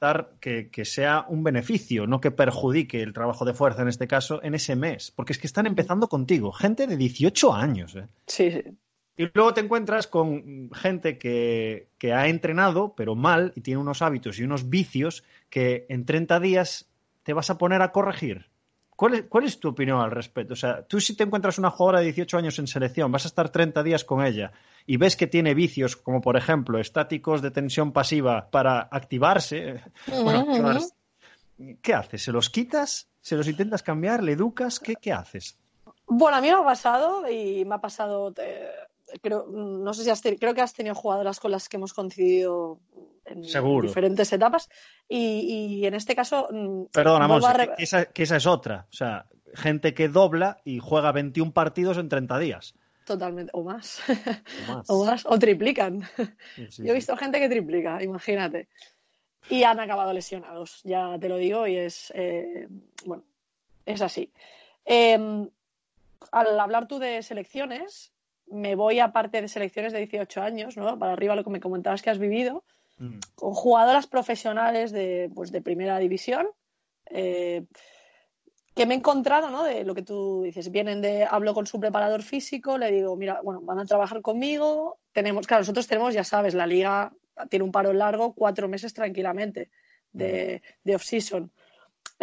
dar 0.00 0.32
que, 0.40 0.70
que, 0.70 0.84
sea 0.84 1.26
un 1.28 1.42
beneficio, 1.42 2.06
no 2.06 2.20
que 2.20 2.30
perjudique 2.30 3.02
el 3.02 3.12
trabajo 3.12 3.44
de 3.44 3.54
fuerza 3.54 3.82
en 3.82 3.88
este 3.88 4.06
caso 4.06 4.42
en 4.42 4.54
ese 4.54 4.76
mes, 4.76 5.10
porque 5.10 5.32
es 5.32 5.38
que 5.38 5.46
están 5.46 5.66
empezando 5.66 6.08
contigo, 6.08 6.52
gente 6.52 6.86
de 6.86 6.96
18 6.96 7.52
años. 7.52 7.96
¿eh? 7.96 8.06
Sí, 8.26 8.50
sí. 8.50 8.62
Y 9.16 9.28
luego 9.34 9.52
te 9.52 9.60
encuentras 9.60 10.06
con 10.06 10.70
gente 10.72 11.18
que, 11.18 11.88
que, 11.98 12.14
ha 12.14 12.28
entrenado, 12.28 12.94
pero 12.96 13.14
mal, 13.14 13.52
y 13.54 13.60
tiene 13.60 13.80
unos 13.80 14.00
hábitos 14.00 14.38
y 14.38 14.44
unos 14.44 14.70
vicios 14.70 15.24
que 15.50 15.84
en 15.90 16.06
30 16.06 16.40
días 16.40 16.88
te 17.22 17.34
vas 17.34 17.50
a 17.50 17.58
poner 17.58 17.82
a 17.82 17.92
corregir. 17.92 18.49
¿Cuál 19.00 19.14
es, 19.14 19.22
¿Cuál 19.30 19.44
es, 19.44 19.58
tu 19.58 19.70
opinión 19.70 19.98
al 19.98 20.10
respecto? 20.10 20.52
O 20.52 20.56
sea, 20.56 20.82
tú 20.82 21.00
si 21.00 21.16
te 21.16 21.24
encuentras 21.24 21.56
una 21.56 21.70
jugadora 21.70 22.00
de 22.00 22.12
18 22.12 22.36
años 22.36 22.58
en 22.58 22.66
selección, 22.66 23.10
vas 23.10 23.24
a 23.24 23.28
estar 23.28 23.48
30 23.48 23.82
días 23.82 24.04
con 24.04 24.22
ella 24.22 24.52
y 24.84 24.98
ves 24.98 25.16
que 25.16 25.26
tiene 25.26 25.54
vicios 25.54 25.96
como, 25.96 26.20
por 26.20 26.36
ejemplo, 26.36 26.78
estáticos 26.78 27.40
de 27.40 27.50
tensión 27.50 27.92
pasiva 27.92 28.50
para 28.50 28.88
activarse, 28.90 29.82
uh 30.06 30.10
-huh, 30.10 30.22
bueno. 30.22 30.80
¿qué 31.80 31.94
haces? 31.94 32.24
¿Se 32.24 32.30
los 32.30 32.50
quitas? 32.50 33.08
¿Se 33.22 33.36
los 33.36 33.48
intentas 33.48 33.82
cambiar? 33.82 34.22
¿Le 34.22 34.32
educas? 34.32 34.78
¿Qué, 34.78 34.96
qué 34.96 35.14
haces? 35.14 35.56
Bueno, 36.06 36.36
a 36.36 36.42
mí 36.42 36.48
me 36.48 36.58
ha 36.58 36.64
pasado 36.64 37.26
y 37.26 37.64
me 37.64 37.76
ha 37.76 37.78
pasado... 37.78 38.34
Eh, 38.36 38.68
creo, 39.20 39.46
no 39.46 39.92
sé 39.94 40.04
si 40.04 40.10
has 40.10 40.22
creo 40.22 40.54
que 40.54 40.60
has 40.60 40.74
tenido 40.74 40.94
jugadoras 40.94 41.40
con 41.40 41.50
las 41.50 41.68
que 41.68 41.76
hemos 41.76 41.92
coincidido 41.92 42.80
en 43.24 43.44
Seguro. 43.44 43.86
diferentes 43.86 44.32
etapas 44.32 44.68
y, 45.08 45.78
y, 45.80 45.86
en 45.86 45.94
este 45.94 46.14
caso 46.14 46.48
mm, 46.50 46.84
perdona 46.92 47.28
Monse, 47.28 47.52
re... 47.52 47.70
que, 47.76 47.82
esa, 47.84 48.06
que 48.06 48.22
esa 48.22 48.36
es 48.36 48.46
otra. 48.46 48.86
O 48.90 48.94
sea 48.94 49.26
gente 49.54 49.94
que 49.94 50.08
dobla 50.08 50.60
y 50.64 50.78
juega 50.78 51.12
21 51.12 51.52
partidos 51.52 51.98
en 51.98 52.08
30 52.08 52.38
días. 52.38 52.74
Totalmente 53.04 53.50
o 53.54 53.62
más. 53.62 54.00
O 54.08 54.12
más. 54.74 54.90
O, 54.90 55.04
más, 55.04 55.26
o 55.26 55.38
triplican. 55.38 56.02
Sí, 56.54 56.66
sí, 56.70 56.84
yo 56.84 56.92
he 56.92 56.94
visto 56.94 57.14
sí. 57.14 57.18
gente 57.18 57.38
que 57.38 57.48
triplica 57.48 58.02
imagínate. 58.02 58.68
Y 59.48 59.64
han 59.64 59.80
acabado 59.80 60.12
lesionados 60.12 60.82
ya 60.84 61.18
te 61.18 61.28
lo 61.28 61.36
digo 61.36 61.66
y 61.66 61.76
es 61.76 62.12
eh, 62.14 62.68
bueno 63.04 63.24
es 63.86 64.02
así. 64.02 64.32
Eh, 64.84 65.48
al 66.32 66.60
hablar 66.60 66.86
tú 66.86 66.98
de 66.98 67.22
selecciones 67.22 68.12
me 68.50 68.74
voy 68.74 69.00
a 69.00 69.12
parte 69.12 69.40
de 69.40 69.48
selecciones 69.48 69.92
de 69.92 70.00
18 70.00 70.42
años, 70.42 70.76
¿no? 70.76 70.98
Para 70.98 71.12
arriba 71.12 71.36
lo 71.36 71.44
que 71.44 71.50
me 71.50 71.60
comentabas 71.60 72.02
que 72.02 72.10
has 72.10 72.18
vivido, 72.18 72.64
mm. 72.98 73.18
con 73.34 73.54
jugadoras 73.54 74.06
profesionales 74.06 74.92
de, 74.92 75.30
pues, 75.34 75.52
de 75.52 75.62
primera 75.62 75.98
división, 75.98 76.48
eh, 77.06 77.64
que 78.74 78.86
me 78.86 78.94
he 78.94 78.96
encontrado, 78.98 79.50
¿no? 79.50 79.64
De 79.64 79.84
lo 79.84 79.94
que 79.94 80.02
tú 80.02 80.42
dices, 80.44 80.70
vienen 80.70 81.00
de, 81.00 81.24
hablo 81.24 81.54
con 81.54 81.66
su 81.66 81.80
preparador 81.80 82.22
físico, 82.22 82.78
le 82.78 82.90
digo, 82.90 83.16
mira, 83.16 83.40
bueno, 83.42 83.60
van 83.62 83.78
a 83.78 83.84
trabajar 83.84 84.20
conmigo, 84.20 84.98
tenemos, 85.12 85.46
claro, 85.46 85.62
nosotros 85.62 85.86
tenemos, 85.86 86.14
ya 86.14 86.24
sabes, 86.24 86.54
la 86.54 86.66
liga 86.66 87.12
tiene 87.48 87.64
un 87.64 87.72
paro 87.72 87.92
largo, 87.92 88.34
cuatro 88.34 88.68
meses 88.68 88.94
tranquilamente 88.94 89.70
de, 90.12 90.62
mm. 90.62 90.88
de 90.88 90.94
off-season. 90.94 91.52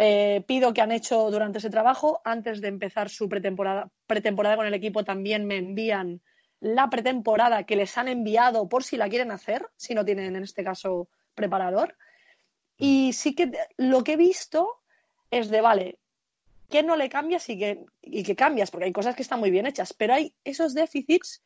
Eh, 0.00 0.44
pido 0.46 0.72
que 0.72 0.80
han 0.80 0.92
hecho 0.92 1.28
durante 1.30 1.58
ese 1.58 1.70
trabajo. 1.70 2.20
Antes 2.24 2.60
de 2.60 2.68
empezar 2.68 3.10
su 3.10 3.28
pretemporada, 3.28 3.90
pretemporada 4.06 4.56
con 4.56 4.66
el 4.66 4.74
equipo, 4.74 5.04
también 5.04 5.44
me 5.44 5.56
envían 5.56 6.22
la 6.60 6.88
pretemporada 6.88 7.64
que 7.64 7.76
les 7.76 7.98
han 7.98 8.06
enviado 8.06 8.68
por 8.68 8.84
si 8.84 8.96
la 8.96 9.08
quieren 9.08 9.32
hacer, 9.32 9.68
si 9.76 9.94
no 9.94 10.04
tienen 10.04 10.36
en 10.36 10.44
este 10.44 10.62
caso 10.62 11.08
preparador. 11.34 11.96
Y 12.76 13.12
sí 13.12 13.34
que 13.34 13.50
lo 13.76 14.04
que 14.04 14.12
he 14.12 14.16
visto 14.16 14.82
es 15.32 15.50
de, 15.50 15.60
vale, 15.60 15.98
¿qué 16.70 16.84
no 16.84 16.96
le 16.96 17.08
cambias 17.08 17.48
y 17.48 17.58
qué, 17.58 17.84
y 18.00 18.22
qué 18.22 18.36
cambias? 18.36 18.70
Porque 18.70 18.86
hay 18.86 18.92
cosas 18.92 19.16
que 19.16 19.22
están 19.22 19.40
muy 19.40 19.50
bien 19.50 19.66
hechas, 19.66 19.92
pero 19.92 20.14
hay 20.14 20.32
esos 20.44 20.74
déficits 20.74 21.42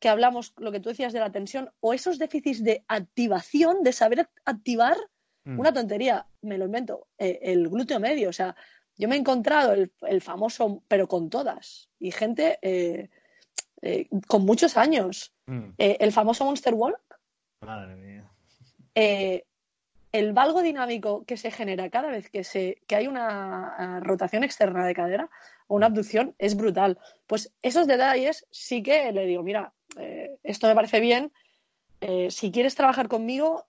que 0.00 0.08
hablamos, 0.08 0.52
lo 0.56 0.72
que 0.72 0.80
tú 0.80 0.88
decías 0.88 1.12
de 1.12 1.20
la 1.20 1.30
tensión, 1.30 1.70
o 1.78 1.94
esos 1.94 2.18
déficits 2.18 2.64
de 2.64 2.84
activación, 2.88 3.84
de 3.84 3.92
saber 3.92 4.28
activar 4.44 4.96
Mm. 5.44 5.58
Una 5.58 5.72
tontería, 5.72 6.26
me 6.42 6.58
lo 6.58 6.66
invento, 6.66 7.08
eh, 7.18 7.38
el 7.42 7.68
glúteo 7.68 7.98
medio. 7.98 8.28
O 8.28 8.32
sea, 8.32 8.54
yo 8.96 9.08
me 9.08 9.16
he 9.16 9.18
encontrado 9.18 9.72
el, 9.72 9.92
el 10.02 10.20
famoso, 10.20 10.82
pero 10.88 11.08
con 11.08 11.30
todas, 11.30 11.88
y 11.98 12.12
gente 12.12 12.58
eh, 12.62 13.08
eh, 13.80 14.08
con 14.26 14.44
muchos 14.44 14.76
años. 14.76 15.32
Mm. 15.46 15.70
el 15.76 16.12
famoso 16.12 16.44
Monster 16.44 16.74
Walk. 16.74 17.00
Madre 17.62 17.96
mía. 17.96 18.30
el 20.12 20.32
valgo 20.32 20.62
dinámico 20.62 21.24
que 21.24 21.36
se 21.36 21.50
genera 21.50 21.90
cada 21.90 22.10
vez 22.10 22.30
que, 22.30 22.44
se, 22.44 22.80
que 22.86 22.94
hay 22.94 23.08
una 23.08 24.00
rotación 24.00 24.44
externa 24.44 24.86
de 24.86 24.94
cadera 24.94 25.30
o 25.66 25.76
una 25.76 25.86
abducción 25.86 26.34
es 26.38 26.56
brutal. 26.56 26.98
Pues 27.26 27.52
esos 27.60 27.88
detalles 27.88 28.46
sí 28.50 28.84
que 28.84 29.10
le 29.10 29.26
digo, 29.26 29.42
mira, 29.42 29.72
esto 30.44 30.68
me 30.68 30.76
parece 30.76 31.00
bien. 31.00 31.32
si 32.28 32.52
quieres 32.52 32.76
trabajar 32.76 33.08
conmigo, 33.08 33.66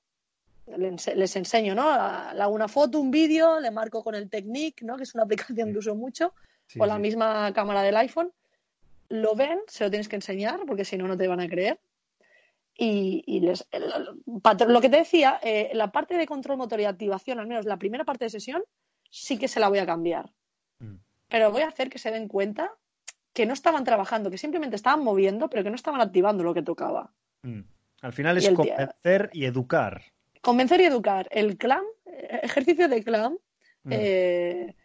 les 0.65 1.35
enseño, 1.35 1.75
¿no? 1.75 1.89
Hago 1.89 2.53
una 2.53 2.67
foto, 2.67 2.99
un 2.99 3.11
vídeo, 3.11 3.59
le 3.59 3.71
marco 3.71 4.03
con 4.03 4.15
el 4.15 4.29
Technique, 4.29 4.85
¿no? 4.85 4.97
Que 4.97 5.03
es 5.03 5.13
una 5.13 5.23
aplicación 5.23 5.71
que 5.71 5.79
uso 5.79 5.95
mucho, 5.95 6.33
sí, 6.67 6.79
o 6.79 6.85
la 6.85 6.95
sí. 6.95 7.01
misma 7.01 7.53
cámara 7.53 7.81
del 7.81 7.97
iPhone. 7.97 8.31
Lo 9.09 9.35
ven, 9.35 9.59
se 9.67 9.83
lo 9.83 9.89
tienes 9.89 10.07
que 10.07 10.15
enseñar, 10.15 10.61
porque 10.65 10.85
si 10.85 10.97
no, 10.97 11.07
no 11.07 11.17
te 11.17 11.27
van 11.27 11.41
a 11.41 11.49
creer. 11.49 11.79
Y, 12.75 13.23
y 13.27 13.41
les, 13.41 13.67
lo 14.67 14.81
que 14.81 14.89
te 14.89 14.97
decía, 14.97 15.39
eh, 15.43 15.69
la 15.73 15.91
parte 15.91 16.17
de 16.17 16.25
control 16.25 16.57
motor 16.57 16.79
y 16.79 16.85
activación, 16.85 17.39
al 17.39 17.45
menos 17.45 17.65
la 17.65 17.77
primera 17.77 18.03
parte 18.03 18.25
de 18.25 18.29
sesión, 18.31 18.63
sí 19.11 19.37
que 19.37 19.47
se 19.47 19.59
la 19.59 19.69
voy 19.69 19.79
a 19.79 19.85
cambiar. 19.85 20.31
Mm. 20.79 20.95
Pero 21.27 21.51
voy 21.51 21.61
a 21.61 21.67
hacer 21.67 21.89
que 21.89 21.99
se 21.99 22.09
den 22.09 22.27
cuenta 22.27 22.71
que 23.33 23.45
no 23.45 23.53
estaban 23.53 23.83
trabajando, 23.83 24.31
que 24.31 24.37
simplemente 24.37 24.75
estaban 24.75 25.03
moviendo, 25.03 25.49
pero 25.49 25.63
que 25.63 25.69
no 25.69 25.75
estaban 25.75 26.01
activando 26.01 26.43
lo 26.43 26.53
que 26.53 26.63
tocaba. 26.63 27.11
Mm. 27.43 27.61
Al 28.01 28.13
final 28.13 28.37
es 28.37 28.49
convencer 28.49 29.29
y 29.33 29.45
educar 29.45 30.01
convencer 30.43 30.81
y 30.81 30.85
educar. 30.85 31.27
El 31.31 31.57
clan, 31.57 31.83
ejercicio 32.43 32.87
de 32.89 33.03
clan. 33.03 33.37
Mm. 33.83 33.91
Eh, 33.93 34.75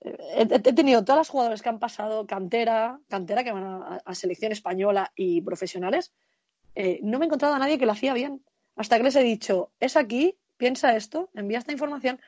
he, 0.00 0.42
he, 0.42 0.72
tenido 0.72 1.04
todas 1.04 1.18
las 1.18 1.28
jugadoras 1.28 1.60
que 1.60 1.68
han 1.68 1.80
pasado 1.80 2.26
cantera, 2.26 3.00
cantera 3.08 3.44
que 3.44 3.52
van 3.52 3.64
a, 3.64 4.00
a 4.04 4.14
selección 4.14 4.52
española 4.52 5.12
y 5.16 5.42
profesionales. 5.42 6.12
Eh, 6.74 7.00
no 7.02 7.18
me 7.18 7.24
he 7.24 7.26
encontrado 7.26 7.54
a 7.54 7.58
nadie 7.58 7.78
que 7.78 7.86
lo 7.86 7.92
hacía 7.92 8.14
bien. 8.14 8.44
Hasta 8.76 8.96
que 8.96 9.02
les 9.02 9.16
he 9.16 9.22
dicho, 9.22 9.72
es 9.80 9.96
aquí, 9.96 10.38
piensa 10.56 10.96
esto, 10.96 11.28
envía 11.34 11.58
esta 11.58 11.72
información. 11.72 12.20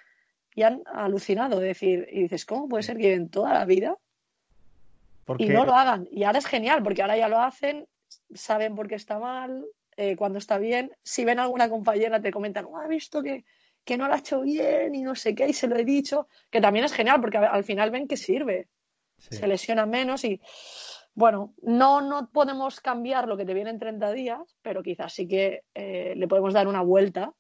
Y 0.55 0.63
han 0.63 0.83
alucinado. 0.93 1.61
Es 1.63 1.69
decir, 1.69 2.09
y 2.11 2.23
dices, 2.23 2.45
¿cómo 2.45 2.69
puede 2.69 2.83
ser 2.83 2.97
que 2.97 3.05
lleven 3.05 3.31
toda 3.31 3.55
la 3.55 3.65
vida 3.65 3.97
porque... 5.25 5.45
y 5.45 5.49
no 5.49 5.65
lo 5.65 5.75
hagan? 5.75 6.09
Y 6.11 6.25
ahora 6.25 6.41
es 6.41 6.47
genial, 6.47 6.83
porque 6.83 7.03
ahora 7.03 7.17
ya 7.17 7.29
lo 7.29 7.41
hacen, 7.41 7.87
saben 8.35 8.75
por 8.75 8.89
qué 8.89 8.97
está 8.97 9.19
mal, 9.21 9.65
eh, 9.97 10.17
cuando 10.17 10.39
está 10.39 10.59
bien. 10.59 10.93
Si 11.03 11.25
ven 11.25 11.39
a 11.39 11.45
alguna 11.45 11.69
compañera, 11.69 12.21
te 12.21 12.31
comentan, 12.31 12.67
oh, 12.67 12.79
ha 12.79 12.87
visto 12.87 13.23
que, 13.23 13.45
que 13.85 13.97
no 13.97 14.09
lo 14.09 14.15
ha 14.15 14.19
hecho 14.19 14.43
bien 14.43 14.95
y 14.95 15.03
no 15.03 15.15
sé 15.15 15.35
qué, 15.35 15.49
y 15.49 15.53
se 15.53 15.67
lo 15.67 15.77
he 15.77 15.85
dicho, 15.85 16.29
que 16.51 16.61
también 16.61 16.85
es 16.85 16.93
genial 16.93 17.21
porque 17.21 17.39
al 17.39 17.65
final 17.65 17.91
ven 17.91 18.09
que 18.09 18.17
sirve. 18.17 18.69
Sí. 19.19 19.37
Se 19.37 19.47
lesiona 19.47 19.87
menos 19.87 20.25
y, 20.25 20.41
bueno, 21.15 21.55
no, 21.63 22.01
no 22.01 22.29
podemos 22.31 22.81
cambiar 22.81 23.29
lo 23.29 23.37
que 23.37 23.45
te 23.45 23.55
viene 23.55 23.71
en 23.71 23.79
30 23.79 24.13
días, 24.13 24.57
pero 24.63 24.83
quizás 24.83 25.13
sí 25.13 25.29
que 25.29 25.63
eh, 25.75 26.15
le 26.17 26.29
podemos 26.29 26.53
dar 26.53 26.67
una 26.67 26.83
vuelta 26.83 27.33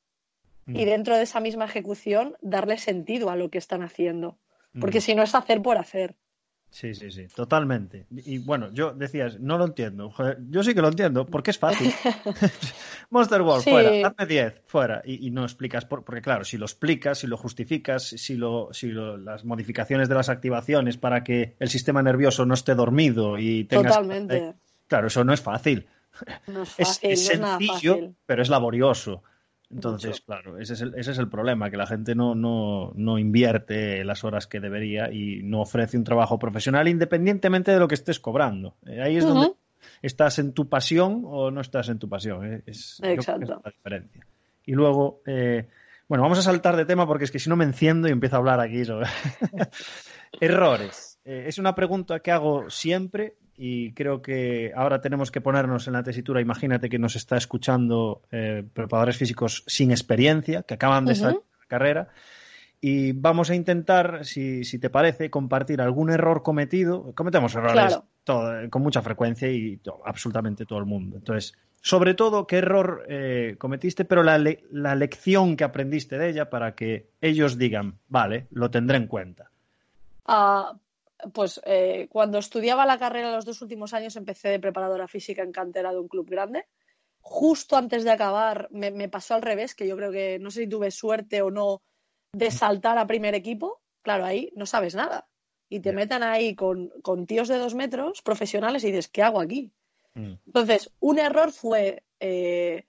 mm. 0.66 0.76
y 0.76 0.84
dentro 0.84 1.16
de 1.16 1.24
esa 1.24 1.40
misma 1.40 1.64
ejecución 1.64 2.36
darle 2.40 2.78
sentido 2.78 3.30
a 3.30 3.36
lo 3.36 3.50
que 3.50 3.58
están 3.58 3.82
haciendo. 3.82 4.38
Porque 4.80 4.98
mm. 4.98 5.02
si 5.02 5.14
no 5.14 5.22
es 5.22 5.34
hacer 5.34 5.60
por 5.60 5.76
hacer. 5.76 6.14
Sí, 6.74 6.92
sí, 6.92 7.12
sí, 7.12 7.28
totalmente. 7.28 8.04
Y 8.10 8.38
bueno, 8.38 8.68
yo 8.72 8.92
decías, 8.92 9.38
no 9.38 9.58
lo 9.58 9.64
entiendo. 9.64 10.12
Yo 10.50 10.64
sí 10.64 10.74
que 10.74 10.82
lo 10.82 10.88
entiendo, 10.88 11.24
porque 11.24 11.52
es 11.52 11.58
fácil. 11.58 11.94
Monster 13.10 13.42
World, 13.42 13.62
sí. 13.62 13.70
fuera, 13.70 14.08
hazme 14.08 14.26
10, 14.26 14.62
fuera. 14.66 15.00
Y, 15.04 15.24
y, 15.24 15.30
no 15.30 15.44
explicas, 15.44 15.84
por, 15.84 16.02
porque 16.02 16.20
claro, 16.20 16.42
si 16.42 16.58
lo 16.58 16.64
explicas, 16.64 17.18
si 17.18 17.28
lo 17.28 17.36
justificas, 17.36 18.02
si, 18.02 18.34
lo, 18.34 18.70
si 18.72 18.88
lo, 18.88 19.16
las 19.16 19.44
modificaciones 19.44 20.08
de 20.08 20.16
las 20.16 20.28
activaciones 20.28 20.96
para 20.96 21.22
que 21.22 21.54
el 21.60 21.68
sistema 21.68 22.02
nervioso 22.02 22.44
no 22.44 22.54
esté 22.54 22.74
dormido 22.74 23.38
y 23.38 23.66
tengas... 23.66 23.92
Totalmente. 23.92 24.54
Claro, 24.88 25.06
eso 25.06 25.22
no 25.22 25.32
es 25.32 25.40
fácil. 25.40 25.86
No 26.48 26.64
es, 26.64 26.70
fácil, 26.76 27.10
es, 27.12 27.30
es 27.30 27.38
no 27.38 27.56
sencillo, 27.56 27.94
es 27.94 28.10
pero 28.26 28.42
es 28.42 28.48
laborioso. 28.48 29.22
Entonces, 29.70 30.20
claro, 30.20 30.58
ese 30.58 30.74
es, 30.74 30.80
el, 30.82 30.94
ese 30.96 31.12
es, 31.12 31.18
el, 31.18 31.28
problema, 31.28 31.70
que 31.70 31.76
la 31.76 31.86
gente 31.86 32.14
no, 32.14 32.34
no, 32.34 32.92
no, 32.94 33.18
invierte 33.18 34.04
las 34.04 34.22
horas 34.22 34.46
que 34.46 34.60
debería 34.60 35.10
y 35.12 35.42
no 35.42 35.62
ofrece 35.62 35.96
un 35.96 36.04
trabajo 36.04 36.38
profesional 36.38 36.86
independientemente 36.86 37.72
de 37.72 37.78
lo 37.78 37.88
que 37.88 37.94
estés 37.94 38.20
cobrando. 38.20 38.76
Eh, 38.86 39.02
ahí 39.02 39.16
es 39.16 39.24
donde 39.24 39.54
estás 40.02 40.38
en 40.38 40.52
tu 40.52 40.68
pasión 40.68 41.22
o 41.24 41.50
no 41.50 41.60
estás 41.60 41.88
en 41.88 41.98
tu 41.98 42.08
pasión. 42.08 42.46
Eh, 42.46 42.62
es, 42.66 43.00
Exacto. 43.02 43.60
la 43.64 43.70
diferencia. 43.70 44.26
Y 44.66 44.72
luego, 44.72 45.22
eh, 45.26 45.68
bueno, 46.08 46.22
vamos 46.22 46.38
a 46.38 46.42
saltar 46.42 46.76
de 46.76 46.84
tema 46.84 47.06
porque 47.06 47.24
es 47.24 47.30
que 47.30 47.38
si 47.38 47.48
no 47.48 47.56
me 47.56 47.64
enciendo 47.64 48.08
y 48.08 48.12
empiezo 48.12 48.36
a 48.36 48.38
hablar 48.38 48.60
aquí 48.60 48.84
sobre 48.84 49.06
errores. 50.40 51.18
Eh, 51.24 51.44
es 51.46 51.58
una 51.58 51.74
pregunta 51.74 52.20
que 52.20 52.30
hago 52.30 52.70
siempre 52.70 53.36
y 53.56 53.92
creo 53.92 54.22
que 54.22 54.72
ahora 54.74 55.00
tenemos 55.00 55.30
que 55.30 55.40
ponernos 55.40 55.86
en 55.86 55.92
la 55.92 56.02
tesitura. 56.02 56.40
Imagínate 56.40 56.88
que 56.88 56.98
nos 56.98 57.16
está 57.16 57.36
escuchando 57.36 58.22
eh, 58.32 58.64
preparadores 58.72 59.16
físicos 59.16 59.64
sin 59.66 59.90
experiencia, 59.90 60.62
que 60.62 60.74
acaban 60.74 61.04
de 61.04 61.14
salir 61.14 61.38
de 61.38 61.58
la 61.60 61.66
carrera. 61.66 62.08
Y 62.80 63.12
vamos 63.12 63.48
a 63.48 63.54
intentar, 63.54 64.26
si, 64.26 64.64
si, 64.64 64.78
te 64.78 64.90
parece, 64.90 65.30
compartir 65.30 65.80
algún 65.80 66.10
error 66.10 66.42
cometido. 66.42 67.12
Cometemos 67.14 67.54
errores 67.54 67.98
todo, 68.24 68.68
con 68.70 68.82
mucha 68.82 69.02
frecuencia 69.02 69.50
y 69.50 69.76
todo, 69.76 70.02
absolutamente 70.04 70.66
todo 70.66 70.80
el 70.80 70.84
mundo. 70.84 71.16
Entonces, 71.16 71.54
sobre 71.80 72.14
todo, 72.14 72.46
qué 72.46 72.58
error 72.58 73.04
eh, 73.08 73.56
cometiste, 73.58 74.04
pero 74.04 74.22
la, 74.22 74.38
le 74.38 74.64
la 74.70 74.94
lección 74.94 75.56
que 75.56 75.64
aprendiste 75.64 76.18
de 76.18 76.30
ella 76.30 76.50
para 76.50 76.74
que 76.74 77.10
ellos 77.20 77.58
digan, 77.58 77.98
vale, 78.08 78.46
lo 78.50 78.70
tendré 78.70 78.96
en 78.96 79.06
cuenta. 79.06 79.50
Uh, 80.26 80.76
pues 81.32 81.60
eh, 81.64 82.08
cuando 82.10 82.38
estudiaba 82.38 82.86
la 82.86 82.98
carrera 82.98 83.34
los 83.34 83.44
dos 83.44 83.62
últimos 83.62 83.94
años 83.94 84.16
empecé 84.16 84.48
de 84.48 84.60
preparadora 84.60 85.08
física 85.08 85.42
en 85.42 85.52
cantera 85.52 85.92
de 85.92 85.98
un 85.98 86.08
club 86.08 86.28
grande. 86.28 86.66
Justo 87.20 87.76
antes 87.76 88.04
de 88.04 88.10
acabar 88.10 88.68
me, 88.70 88.90
me, 88.90 89.08
pasó 89.08 89.34
al 89.34 89.42
revés, 89.42 89.74
que 89.74 89.88
yo 89.88 89.96
creo 89.96 90.12
que 90.12 90.38
no 90.38 90.50
sé 90.50 90.62
si 90.62 90.68
tuve 90.68 90.90
suerte 90.90 91.40
o 91.42 91.50
no 91.50 91.82
de 92.32 92.50
saltar 92.50 92.98
a 92.98 93.06
primer 93.06 93.34
equipo. 93.34 93.80
Claro, 94.02 94.24
ahí 94.24 94.52
no 94.54 94.66
sabes 94.66 94.94
nada. 94.94 95.28
Y 95.70 95.80
te 95.80 95.90
yeah. 95.90 95.96
metan 95.96 96.22
ahí 96.22 96.54
con, 96.54 96.90
con, 97.02 97.26
tíos 97.26 97.48
de 97.48 97.58
dos 97.58 97.74
metros 97.74 98.20
profesionales 98.22 98.84
y 98.84 98.88
dices, 98.88 99.08
¿qué 99.08 99.22
hago 99.22 99.40
aquí? 99.40 99.72
Mm. 100.14 100.34
Entonces, 100.46 100.92
un 101.00 101.18
error 101.18 101.50
fue 101.52 102.04
eh, 102.20 102.84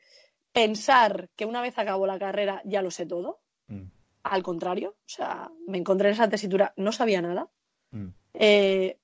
pensar 0.51 1.29
que 1.35 1.45
una 1.45 1.61
vez 1.61 1.77
acabo 1.77 2.05
la 2.07 2.19
carrera 2.19 2.61
ya 2.65 2.81
lo 2.81 2.91
sé 2.91 3.05
todo. 3.05 3.41
Mm. 3.67 3.83
Al 4.23 4.43
contrario, 4.43 4.95
o 4.97 5.07
sea, 5.09 5.51
me 5.67 5.77
encontré 5.77 6.09
en 6.09 6.15
esa 6.15 6.29
tesitura, 6.29 6.73
no 6.77 6.91
sabía 6.91 7.21
nada. 7.21 7.49
Mm. 7.91 8.09
Eh, 8.39 8.97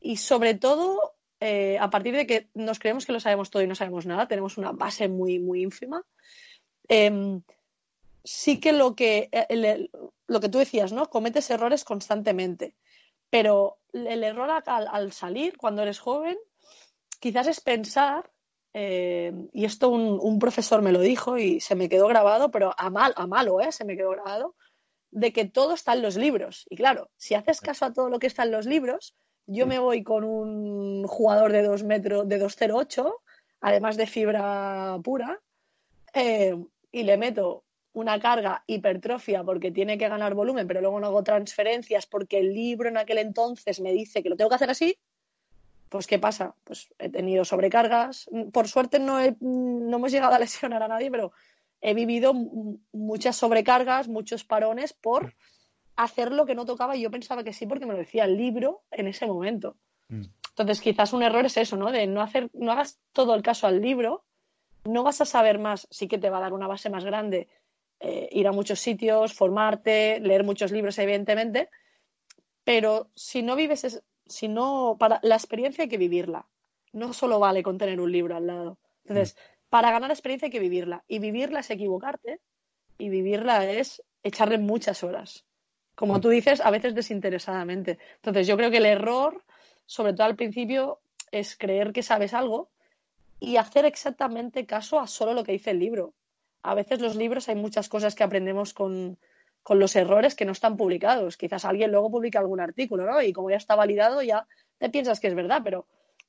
y 0.00 0.16
sobre 0.16 0.54
todo, 0.54 1.14
eh, 1.40 1.78
a 1.78 1.90
partir 1.90 2.14
de 2.14 2.26
que 2.26 2.48
nos 2.54 2.78
creemos 2.78 3.06
que 3.06 3.12
lo 3.12 3.20
sabemos 3.20 3.50
todo 3.50 3.62
y 3.62 3.66
no 3.66 3.74
sabemos 3.74 4.06
nada, 4.06 4.28
tenemos 4.28 4.58
una 4.58 4.72
base 4.72 5.08
muy, 5.08 5.38
muy 5.38 5.62
ínfima. 5.62 6.04
Eh, 6.88 7.40
sí 8.24 8.60
que 8.60 8.72
lo 8.72 8.94
que, 8.94 9.28
el, 9.48 9.90
lo 10.26 10.40
que 10.40 10.48
tú 10.48 10.58
decías, 10.58 10.92
¿no? 10.92 11.08
Cometes 11.10 11.50
errores 11.50 11.84
constantemente. 11.84 12.76
Pero 13.30 13.78
el 13.92 14.24
error 14.24 14.50
al, 14.50 14.88
al 14.88 15.12
salir, 15.12 15.56
cuando 15.56 15.82
eres 15.82 15.98
joven, 15.98 16.36
quizás 17.18 17.46
es 17.46 17.60
pensar, 17.60 18.30
eh, 18.74 19.32
y 19.52 19.64
esto 19.64 19.90
un, 19.90 20.18
un, 20.20 20.38
profesor 20.38 20.82
me 20.82 20.92
lo 20.92 21.00
dijo 21.00 21.38
y 21.38 21.60
se 21.60 21.74
me 21.74 21.88
quedó 21.88 22.08
grabado, 22.08 22.50
pero 22.50 22.74
a, 22.76 22.90
mal, 22.90 23.12
a 23.16 23.26
malo, 23.26 23.60
¿eh? 23.60 23.70
Se 23.72 23.84
me 23.84 23.96
quedó 23.96 24.10
grabado, 24.10 24.54
de 25.12 25.32
que 25.32 25.44
todo 25.44 25.74
está 25.74 25.92
en 25.92 26.02
los 26.02 26.16
libros. 26.16 26.66
Y 26.68 26.76
claro, 26.76 27.10
si 27.16 27.34
haces 27.34 27.60
caso 27.60 27.84
a 27.84 27.92
todo 27.92 28.08
lo 28.08 28.18
que 28.18 28.26
está 28.26 28.42
en 28.42 28.50
los 28.50 28.66
libros, 28.66 29.14
yo 29.46 29.66
me 29.66 29.78
voy 29.78 30.02
con 30.02 30.24
un 30.24 31.06
jugador 31.06 31.52
de 31.52 31.62
2 31.62 31.84
metros, 31.84 32.28
de 32.28 32.42
2,08, 32.42 33.14
además 33.60 33.96
de 33.96 34.06
fibra 34.06 34.98
pura, 35.04 35.40
eh, 36.14 36.56
y 36.90 37.02
le 37.02 37.16
meto 37.16 37.64
una 37.92 38.18
carga 38.18 38.64
hipertrofia 38.66 39.44
porque 39.44 39.70
tiene 39.70 39.98
que 39.98 40.08
ganar 40.08 40.34
volumen, 40.34 40.66
pero 40.66 40.80
luego 40.80 40.98
no 40.98 41.08
hago 41.08 41.22
transferencias 41.22 42.06
porque 42.06 42.38
el 42.38 42.54
libro 42.54 42.88
en 42.88 42.96
aquel 42.96 43.18
entonces 43.18 43.80
me 43.80 43.92
dice 43.92 44.22
que 44.22 44.30
lo 44.30 44.36
tengo 44.36 44.48
que 44.48 44.56
hacer 44.56 44.70
así, 44.70 44.98
pues 45.90 46.06
¿qué 46.06 46.18
pasa? 46.18 46.54
Pues 46.64 46.88
he 46.98 47.10
tenido 47.10 47.44
sobrecargas. 47.44 48.30
Por 48.50 48.66
suerte 48.66 48.98
no, 48.98 49.20
he, 49.20 49.36
no 49.40 49.98
hemos 49.98 50.10
llegado 50.10 50.34
a 50.34 50.38
lesionar 50.38 50.82
a 50.82 50.88
nadie, 50.88 51.10
pero 51.10 51.32
he 51.82 51.94
vivido 51.94 52.32
muchas 52.92 53.36
sobrecargas, 53.36 54.08
muchos 54.08 54.44
parones 54.44 54.94
por 54.94 55.34
hacer 55.96 56.32
lo 56.32 56.46
que 56.46 56.54
no 56.54 56.64
tocaba 56.64 56.96
y 56.96 57.02
yo 57.02 57.10
pensaba 57.10 57.44
que 57.44 57.52
sí 57.52 57.66
porque 57.66 57.84
me 57.84 57.92
lo 57.92 57.98
decía 57.98 58.24
el 58.24 58.36
libro 58.36 58.82
en 58.90 59.08
ese 59.08 59.26
momento. 59.26 59.76
Mm. 60.08 60.22
Entonces 60.50 60.80
quizás 60.80 61.12
un 61.12 61.22
error 61.22 61.44
es 61.44 61.56
eso, 61.56 61.76
¿no? 61.76 61.92
De 61.92 62.06
no 62.06 62.22
hacer, 62.22 62.50
no 62.54 62.72
hagas 62.72 62.98
todo 63.12 63.34
el 63.34 63.42
caso 63.42 63.66
al 63.66 63.82
libro, 63.82 64.24
no 64.84 65.02
vas 65.02 65.20
a 65.20 65.26
saber 65.26 65.58
más, 65.58 65.86
sí 65.90 66.08
que 66.08 66.18
te 66.18 66.30
va 66.30 66.38
a 66.38 66.42
dar 66.42 66.52
una 66.54 66.66
base 66.66 66.88
más 66.88 67.04
grande 67.04 67.48
eh, 68.04 68.28
ir 68.32 68.48
a 68.48 68.52
muchos 68.52 68.80
sitios, 68.80 69.32
formarte, 69.32 70.18
leer 70.18 70.42
muchos 70.42 70.72
libros, 70.72 70.98
evidentemente, 70.98 71.68
pero 72.64 73.10
si 73.14 73.42
no 73.42 73.54
vives, 73.54 73.84
es, 73.84 74.02
si 74.26 74.48
no, 74.48 74.96
para 74.98 75.20
la 75.22 75.36
experiencia 75.36 75.82
hay 75.82 75.88
que 75.88 75.98
vivirla. 75.98 76.48
No 76.92 77.12
solo 77.12 77.38
vale 77.38 77.62
con 77.62 77.78
tener 77.78 78.00
un 78.00 78.10
libro 78.10 78.34
al 78.34 78.48
lado. 78.48 78.78
Entonces, 79.04 79.36
mm. 79.36 79.38
Para 79.72 79.90
ganar 79.90 80.10
experiencia 80.10 80.46
hay 80.46 80.52
que 80.52 80.60
vivirla. 80.60 81.02
Y 81.08 81.18
vivirla 81.18 81.60
es 81.60 81.70
equivocarte 81.70 82.40
y 82.98 83.08
vivirla 83.08 83.64
es 83.64 84.02
echarle 84.22 84.58
muchas 84.58 85.02
horas. 85.02 85.46
Como 85.94 86.20
tú 86.20 86.28
dices, 86.28 86.60
a 86.60 86.70
veces 86.70 86.94
desinteresadamente. 86.94 87.98
Entonces, 88.16 88.46
yo 88.46 88.58
creo 88.58 88.70
que 88.70 88.76
el 88.76 88.86
error, 88.86 89.42
sobre 89.86 90.12
todo 90.12 90.26
al 90.26 90.36
principio, 90.36 91.00
es 91.30 91.56
creer 91.56 91.94
que 91.94 92.02
sabes 92.02 92.34
algo 92.34 92.68
y 93.40 93.56
hacer 93.56 93.86
exactamente 93.86 94.66
caso 94.66 95.00
a 95.00 95.06
solo 95.06 95.32
lo 95.32 95.42
que 95.42 95.52
dice 95.52 95.70
el 95.70 95.78
libro 95.78 96.12
a 96.62 96.74
veces 96.74 97.00
los 97.00 97.16
libros 97.16 97.48
hay 97.48 97.56
muchas 97.56 97.88
cosas 97.88 98.14
que 98.14 98.22
aprendemos 98.22 98.72
con, 98.72 99.18
con, 99.62 99.78
los 99.78 99.96
errores 99.96 100.34
que 100.34 100.44
no 100.44 100.52
están 100.52 100.76
publicados. 100.76 101.36
Quizás 101.36 101.64
alguien 101.64 101.90
luego 101.90 102.10
publica 102.10 102.38
algún 102.38 102.60
artículo, 102.60 103.04
¿no? 103.04 103.20
Y 103.20 103.32
como 103.32 103.50
ya 103.50 103.56
está 103.56 103.74
validado, 103.74 104.22
ya 104.22 104.46
te 104.78 104.88
piensas 104.88 105.18
que 105.18 105.26
es 105.28 105.34
verdad, 105.34 105.62
pero 105.64 105.86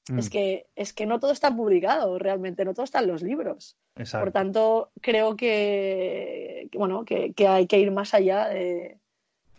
mm. 0.09 0.19
es, 0.19 0.29
que, 0.29 0.67
es 0.75 0.93
que 0.93 1.05
no 1.05 1.19
todo 1.19 1.31
está 1.31 1.55
publicado 1.55 2.17
realmente, 2.19 2.65
no 2.65 2.73
todo 2.73 2.83
está 2.83 2.99
en 2.99 3.07
los 3.07 3.21
libros. 3.21 3.77
Exacto. 3.95 4.25
Por 4.25 4.33
tanto, 4.33 4.91
creo 5.01 5.35
que, 5.35 6.67
que 6.71 6.77
bueno, 6.77 7.05
que, 7.05 7.33
que, 7.33 7.47
hay 7.47 7.67
que 7.67 7.79
ir 7.79 7.91
más 7.91 8.13
allá 8.13 8.47
de, 8.49 8.97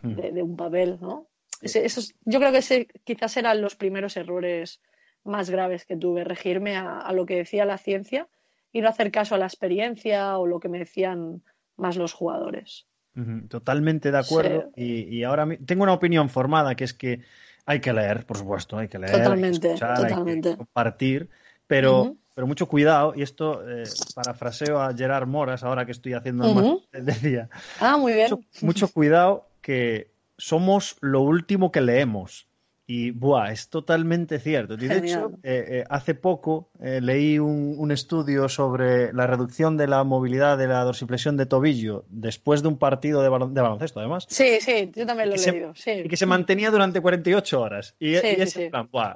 mm. 0.01 0.15
de, 0.15 0.31
de 0.31 0.43
un 0.43 0.55
papel, 0.55 0.97
¿no? 1.01 1.27
Ese, 1.61 1.85
esos, 1.85 2.13
yo 2.25 2.39
creo 2.39 2.51
que 2.51 2.59
ese 2.59 2.87
quizás 3.03 3.37
eran 3.37 3.61
los 3.61 3.75
primeros 3.75 4.17
errores 4.17 4.81
más 5.23 5.49
graves 5.49 5.85
que 5.85 5.97
tuve, 5.97 6.23
regirme 6.23 6.75
a, 6.75 6.99
a 6.99 7.13
lo 7.13 7.25
que 7.25 7.37
decía 7.37 7.65
la 7.65 7.77
ciencia 7.77 8.27
y 8.71 8.81
no 8.81 8.89
hacer 8.89 9.11
caso 9.11 9.35
a 9.35 9.37
la 9.37 9.45
experiencia 9.45 10.37
o 10.37 10.45
lo 10.45 10.59
que 10.59 10.69
me 10.69 10.79
decían 10.79 11.41
más 11.77 11.95
los 11.97 12.13
jugadores. 12.13 12.85
Totalmente 13.47 14.11
de 14.11 14.17
acuerdo. 14.17 14.71
Sí. 14.75 15.05
Y, 15.09 15.17
y, 15.17 15.23
ahora 15.23 15.47
tengo 15.65 15.83
una 15.83 15.93
opinión 15.93 16.29
formada 16.29 16.75
que 16.75 16.83
es 16.83 16.93
que 16.93 17.21
hay 17.65 17.79
que 17.79 17.93
leer, 17.93 18.25
por 18.25 18.37
supuesto, 18.37 18.77
hay 18.77 18.87
que 18.87 18.99
leer, 18.99 19.11
totalmente, 19.11 19.67
hay 19.67 19.73
que 19.73 19.83
escuchar, 19.85 19.97
totalmente. 19.97 20.49
Hay 20.49 20.53
que 20.55 20.57
compartir, 20.57 21.29
pero, 21.67 22.01
uh 22.01 22.05
-huh. 22.05 22.17
pero 22.33 22.47
mucho 22.47 22.67
cuidado, 22.67 23.13
y 23.15 23.21
esto 23.21 23.67
eh, 23.67 23.83
parafraseo 24.13 24.79
a 24.79 24.93
Gerard 24.93 25.27
Moras, 25.27 25.63
ahora 25.63 25.85
que 25.85 25.91
estoy 25.91 26.13
haciendo 26.13 26.49
uh 26.51 26.55
-huh. 26.55 27.01
decía. 27.01 27.49
Ah, 27.79 27.97
muy 27.97 28.13
bien. 28.13 28.29
Mucho, 28.29 28.43
mucho 28.61 28.87
cuidado 28.89 29.47
que 29.61 30.11
somos 30.37 30.97
lo 31.01 31.21
último 31.21 31.71
que 31.71 31.81
leemos. 31.81 32.47
Y, 32.87 33.11
buah, 33.11 33.51
es 33.51 33.69
totalmente 33.69 34.39
cierto. 34.39 34.75
Y 34.75 34.87
de 34.87 34.97
hecho, 34.97 35.31
eh, 35.41 35.65
eh, 35.67 35.83
hace 35.89 36.13
poco 36.13 36.69
eh, 36.79 37.01
leí 37.01 37.39
un, 37.39 37.73
un, 37.77 37.91
estudio 37.91 38.47
sobre 38.47 39.11
la 39.11 39.25
reducción 39.25 39.75
de 39.75 39.87
la 39.87 40.03
movilidad 40.03 40.57
de 40.57 40.67
la 40.67 40.83
dorsiflexión 40.83 41.35
de 41.35 41.47
tobillo 41.47 42.05
después 42.09 42.61
de 42.61 42.67
un 42.67 42.77
partido 42.77 43.23
de, 43.23 43.29
balon 43.29 43.55
de 43.55 43.61
baloncesto, 43.61 43.99
además. 43.99 44.27
Sí, 44.29 44.59
sí, 44.61 44.91
yo 44.95 45.07
también 45.07 45.29
lo 45.29 45.35
he 45.35 45.39
leído. 45.39 45.73
Se, 45.73 45.95
sí. 45.95 46.01
Y 46.05 46.09
que 46.09 46.17
se 46.17 46.27
mantenía 46.27 46.69
durante 46.69 47.01
48 47.01 47.59
horas. 47.59 47.95
Y, 47.99 48.17
sí, 48.17 48.27
y 48.37 48.41
es 48.41 48.51
sí, 48.51 48.69
plan, 48.69 48.87
buah, 48.91 49.15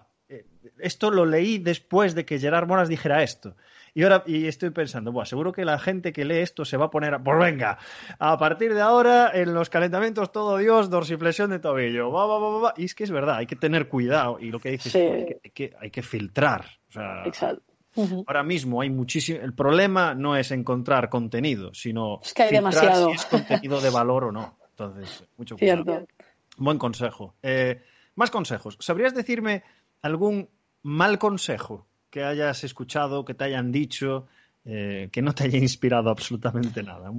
esto 0.79 1.11
lo 1.11 1.25
leí 1.25 1.57
después 1.57 2.15
de 2.15 2.25
que 2.25 2.39
Gerard 2.39 2.67
Moras 2.67 2.89
dijera 2.89 3.23
esto. 3.23 3.55
Y 3.99 4.03
ahora 4.03 4.23
y 4.25 4.47
estoy 4.47 4.69
pensando, 4.69 5.11
bueno, 5.11 5.25
seguro 5.25 5.51
que 5.51 5.65
la 5.65 5.77
gente 5.77 6.13
que 6.13 6.23
lee 6.23 6.37
esto 6.37 6.63
se 6.63 6.77
va 6.77 6.85
a 6.85 6.89
poner, 6.89 7.13
a, 7.15 7.21
pues 7.21 7.37
venga, 7.37 7.77
a 8.17 8.37
partir 8.37 8.73
de 8.73 8.79
ahora 8.79 9.29
en 9.33 9.53
los 9.53 9.69
calentamientos 9.69 10.31
todo 10.31 10.55
Dios, 10.55 10.89
dorsiflexión 10.89 11.49
de 11.49 11.59
tobillo. 11.59 12.09
Va, 12.09 12.25
va, 12.25 12.39
va, 12.39 12.59
va. 12.59 12.73
Y 12.77 12.85
es 12.85 12.95
que 12.95 13.03
es 13.03 13.11
verdad, 13.11 13.35
hay 13.35 13.45
que 13.45 13.57
tener 13.57 13.89
cuidado. 13.89 14.39
Y 14.39 14.51
lo 14.51 14.59
que 14.61 14.71
dices, 14.71 14.93
sí. 14.93 14.99
hay, 14.99 15.25
que, 15.25 15.39
hay, 15.43 15.51
que, 15.51 15.75
hay, 15.81 15.91
que, 15.91 16.01
filtrar. 16.01 16.63
O 16.87 16.91
sea, 16.93 17.23
Exacto. 17.25 17.73
Uh 17.95 18.05
-huh. 18.05 18.23
Ahora 18.25 18.41
mismo 18.43 18.79
hay 18.79 18.89
muchísimo. 18.89 19.41
El 19.41 19.53
problema 19.53 20.15
no 20.15 20.37
es 20.37 20.51
encontrar 20.51 21.09
contenido, 21.09 21.73
sino 21.73 22.21
es 22.23 22.33
que 22.33 22.43
hay 22.43 22.51
demasiado. 22.51 23.09
si 23.09 23.15
es 23.15 23.25
contenido 23.25 23.81
de 23.81 23.89
valor 23.89 24.23
o 24.23 24.31
no. 24.31 24.59
Entonces, 24.69 25.25
mucho 25.35 25.57
cuidado. 25.57 25.83
Cierto. 25.83 26.07
Buen 26.55 26.77
consejo. 26.77 27.35
Eh, 27.43 27.81
más 28.15 28.31
consejos. 28.31 28.77
¿Sabrías 28.79 29.13
decirme 29.13 29.63
algún 30.01 30.47
mal 30.83 31.19
consejo 31.19 31.88
que 32.09 32.23
hayas 32.23 32.63
escuchado, 32.63 33.25
que 33.25 33.33
te 33.33 33.45
hayan 33.45 33.71
dicho, 33.71 34.27
eh, 34.65 35.09
que 35.11 35.21
no 35.21 35.33
te 35.33 35.45
haya 35.45 35.57
inspirado 35.57 36.09
absolutamente 36.09 36.83
nada. 36.83 37.11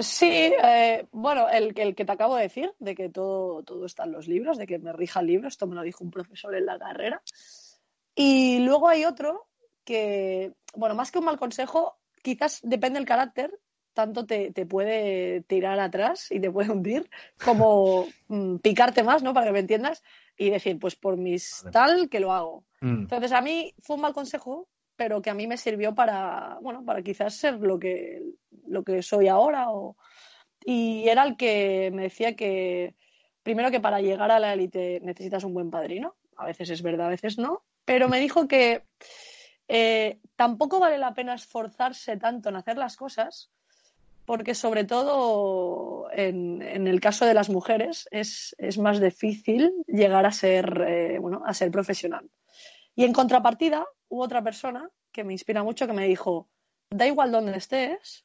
Sí, 0.00 0.52
eh, 0.62 1.06
bueno, 1.12 1.48
el, 1.48 1.72
el, 1.76 1.94
que 1.94 2.04
te 2.04 2.12
acabo 2.12 2.36
de 2.36 2.42
decir, 2.42 2.72
de 2.78 2.94
que 2.94 3.08
todo, 3.08 3.62
todo 3.62 3.86
está 3.86 4.04
en 4.04 4.12
los 4.12 4.28
libros, 4.28 4.58
de 4.58 4.66
que 4.66 4.78
me 4.78 4.92
rija 4.92 5.20
el 5.20 5.26
libro, 5.26 5.48
esto 5.48 5.66
me 5.66 5.74
lo 5.74 5.82
dijo 5.82 6.04
un 6.04 6.10
profesor 6.10 6.54
en 6.54 6.66
la 6.66 6.78
carrera. 6.78 7.22
Y 8.14 8.60
luego 8.60 8.88
hay 8.88 9.04
otro 9.04 9.46
que, 9.84 10.52
bueno, 10.74 10.94
más 10.94 11.12
que 11.12 11.18
un 11.18 11.26
mal 11.26 11.38
consejo, 11.38 11.98
quizás 12.22 12.60
depende 12.62 12.98
del 12.98 13.06
carácter, 13.06 13.58
tanto 13.96 14.26
te, 14.26 14.52
puede 14.66 15.40
tirar 15.42 15.80
atrás 15.80 16.30
y 16.30 16.38
te 16.38 16.50
puede 16.50 16.70
hundir, 16.70 17.08
como 17.42 18.06
mm, 18.28 18.56
picarte 18.56 19.02
más, 19.02 19.22
¿no? 19.22 19.32
Para 19.32 19.46
que 19.46 19.52
me 19.52 19.60
entiendas, 19.60 20.02
y 20.36 20.50
decir, 20.50 20.78
pues 20.78 20.96
por 20.96 21.16
mis 21.16 21.64
tal 21.72 22.10
que 22.10 22.20
lo 22.20 22.32
hago. 22.32 22.64
Mm. 22.86 23.00
Entonces, 23.02 23.32
a 23.32 23.40
mí 23.40 23.74
fue 23.80 23.96
un 23.96 24.02
mal 24.02 24.12
consejo, 24.12 24.68
pero 24.94 25.20
que 25.20 25.30
a 25.30 25.34
mí 25.34 25.46
me 25.46 25.56
sirvió 25.56 25.94
para, 25.94 26.58
bueno, 26.62 26.84
para 26.84 27.02
quizás 27.02 27.34
ser 27.34 27.54
lo 27.54 27.78
que, 27.78 28.22
lo 28.66 28.84
que 28.84 29.02
soy 29.02 29.28
ahora. 29.28 29.66
Y 30.64 31.08
era 31.08 31.24
el 31.24 31.36
que 31.36 31.90
me 31.92 32.02
decía 32.02 32.36
que, 32.36 32.94
primero 33.42 33.70
que 33.70 33.80
para 33.80 34.00
llegar 34.00 34.30
a 34.30 34.38
la 34.38 34.52
élite 34.52 35.00
necesitas 35.02 35.44
un 35.44 35.54
buen 35.54 35.70
padrino. 35.70 36.14
A 36.36 36.46
veces 36.46 36.70
es 36.70 36.82
verdad, 36.82 37.06
a 37.06 37.10
veces 37.10 37.38
no. 37.38 37.62
Pero 37.84 38.08
me 38.08 38.20
dijo 38.20 38.46
que 38.46 38.82
eh, 39.68 40.18
tampoco 40.36 40.78
vale 40.80 40.98
la 40.98 41.14
pena 41.14 41.34
esforzarse 41.34 42.16
tanto 42.16 42.48
en 42.48 42.56
hacer 42.56 42.78
las 42.78 42.96
cosas, 42.96 43.50
porque 44.24 44.54
sobre 44.54 44.84
todo 44.84 46.08
en, 46.12 46.62
el 46.62 47.00
caso 47.00 47.26
de 47.26 47.34
las 47.34 47.48
mujeres 47.48 48.08
es, 48.10 48.54
más 48.78 49.00
difícil 49.00 49.72
llegar 49.86 50.26
a 50.26 50.32
ser, 50.32 50.84
eh, 50.86 51.18
bueno, 51.18 51.42
a 51.46 51.54
ser 51.54 51.70
profesional. 51.70 52.28
Y 52.96 53.04
en 53.04 53.12
contrapartida, 53.12 53.86
hubo 54.08 54.24
otra 54.24 54.42
persona 54.42 54.90
que 55.12 55.22
me 55.22 55.32
inspira 55.32 55.62
mucho 55.62 55.86
que 55.86 55.92
me 55.92 56.08
dijo, 56.08 56.48
da 56.90 57.06
igual 57.06 57.30
dónde 57.30 57.56
estés, 57.56 58.24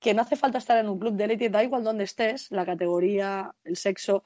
que 0.00 0.14
no 0.14 0.22
hace 0.22 0.36
falta 0.36 0.58
estar 0.58 0.78
en 0.78 0.88
un 0.88 0.98
club 0.98 1.14
de 1.14 1.24
élite, 1.24 1.50
da 1.50 1.64
igual 1.64 1.82
dónde 1.82 2.04
estés, 2.04 2.50
la 2.50 2.64
categoría, 2.64 3.52
el 3.64 3.76
sexo, 3.76 4.24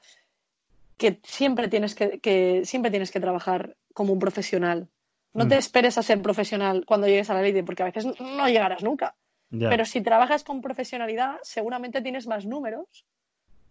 que 0.97 1.19
siempre 1.23 1.67
tienes 1.67 1.95
que, 1.95 2.61
siempre 2.65 2.91
tienes 2.91 3.11
que 3.11 3.19
trabajar 3.19 3.75
como 3.93 4.13
un 4.13 4.19
profesional. 4.19 4.87
No 5.33 5.47
te 5.47 5.55
mm. 5.55 5.59
esperes 5.59 5.97
a 5.97 6.03
ser 6.03 6.21
profesional 6.21 6.85
cuando 6.85 7.07
llegues 7.07 7.29
a 7.29 7.33
la 7.33 7.41
élite, 7.41 7.63
porque 7.63 7.81
a 7.81 7.87
veces 7.87 8.05
no 8.19 8.47
llegarás 8.47 8.83
nunca. 8.83 9.15
Pero 9.49 9.85
si 9.85 10.01
trabajas 10.01 10.43
con 10.43 10.61
profesionalidad, 10.61 11.37
seguramente 11.43 12.01
tienes 12.01 12.25
más 12.25 12.45
números 12.45 13.05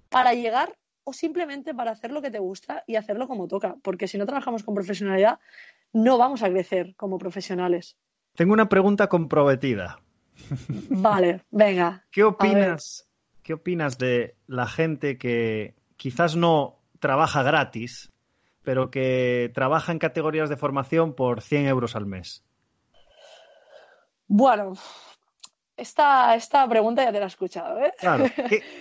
para 0.09 0.33
llegar 0.33 0.77
o 1.05 1.13
simplemente 1.13 1.75
para 1.75 1.91
hacer 1.91 2.13
lo 2.13 2.23
que 2.23 2.31
te 2.31 2.39
gusta 2.39 2.85
y 2.87 2.97
hacerlo 2.97 3.29
como 3.29 3.49
toca. 3.49 3.77
Porque 3.83 4.09
si 4.09 4.19
no 4.19 4.27
trabajamos 4.27 4.63
con 4.63 4.75
profesionalidad, 4.75 5.39
no 5.93 6.19
vamos 6.19 6.43
a 6.43 6.51
crecer 6.51 6.95
como 6.97 7.19
profesionales. 7.19 7.97
Tengo 8.35 8.53
una 8.53 8.69
pregunta 8.69 9.09
comprometida. 9.09 10.01
Vale, 10.89 11.43
venga. 11.51 12.05
¿Qué 12.11 12.25
opinas, 12.25 13.09
¿Qué 13.43 13.55
opinas 13.55 13.99
de 13.99 14.37
la 14.47 14.67
gente 14.67 15.19
que 15.19 15.75
quizás 15.97 16.37
no 16.37 16.79
trabaja 17.01 17.43
gratis, 17.43 18.11
pero 18.63 18.91
que 18.91 19.51
trabaja 19.55 19.93
en 19.93 19.99
categorías 19.99 20.49
de 20.49 20.57
formación 20.57 21.15
por 21.15 21.43
100 21.43 21.67
euros 21.67 21.97
al 21.97 22.07
mes? 22.07 22.45
Bueno, 24.29 24.75
esta, 25.77 26.35
esta 26.35 26.67
pregunta 26.69 27.03
ya 27.05 27.13
te 27.13 27.19
la 27.19 27.27
he 27.27 27.29
escuchado, 27.29 27.79
¿eh? 27.81 27.93
Claro, 27.99 28.25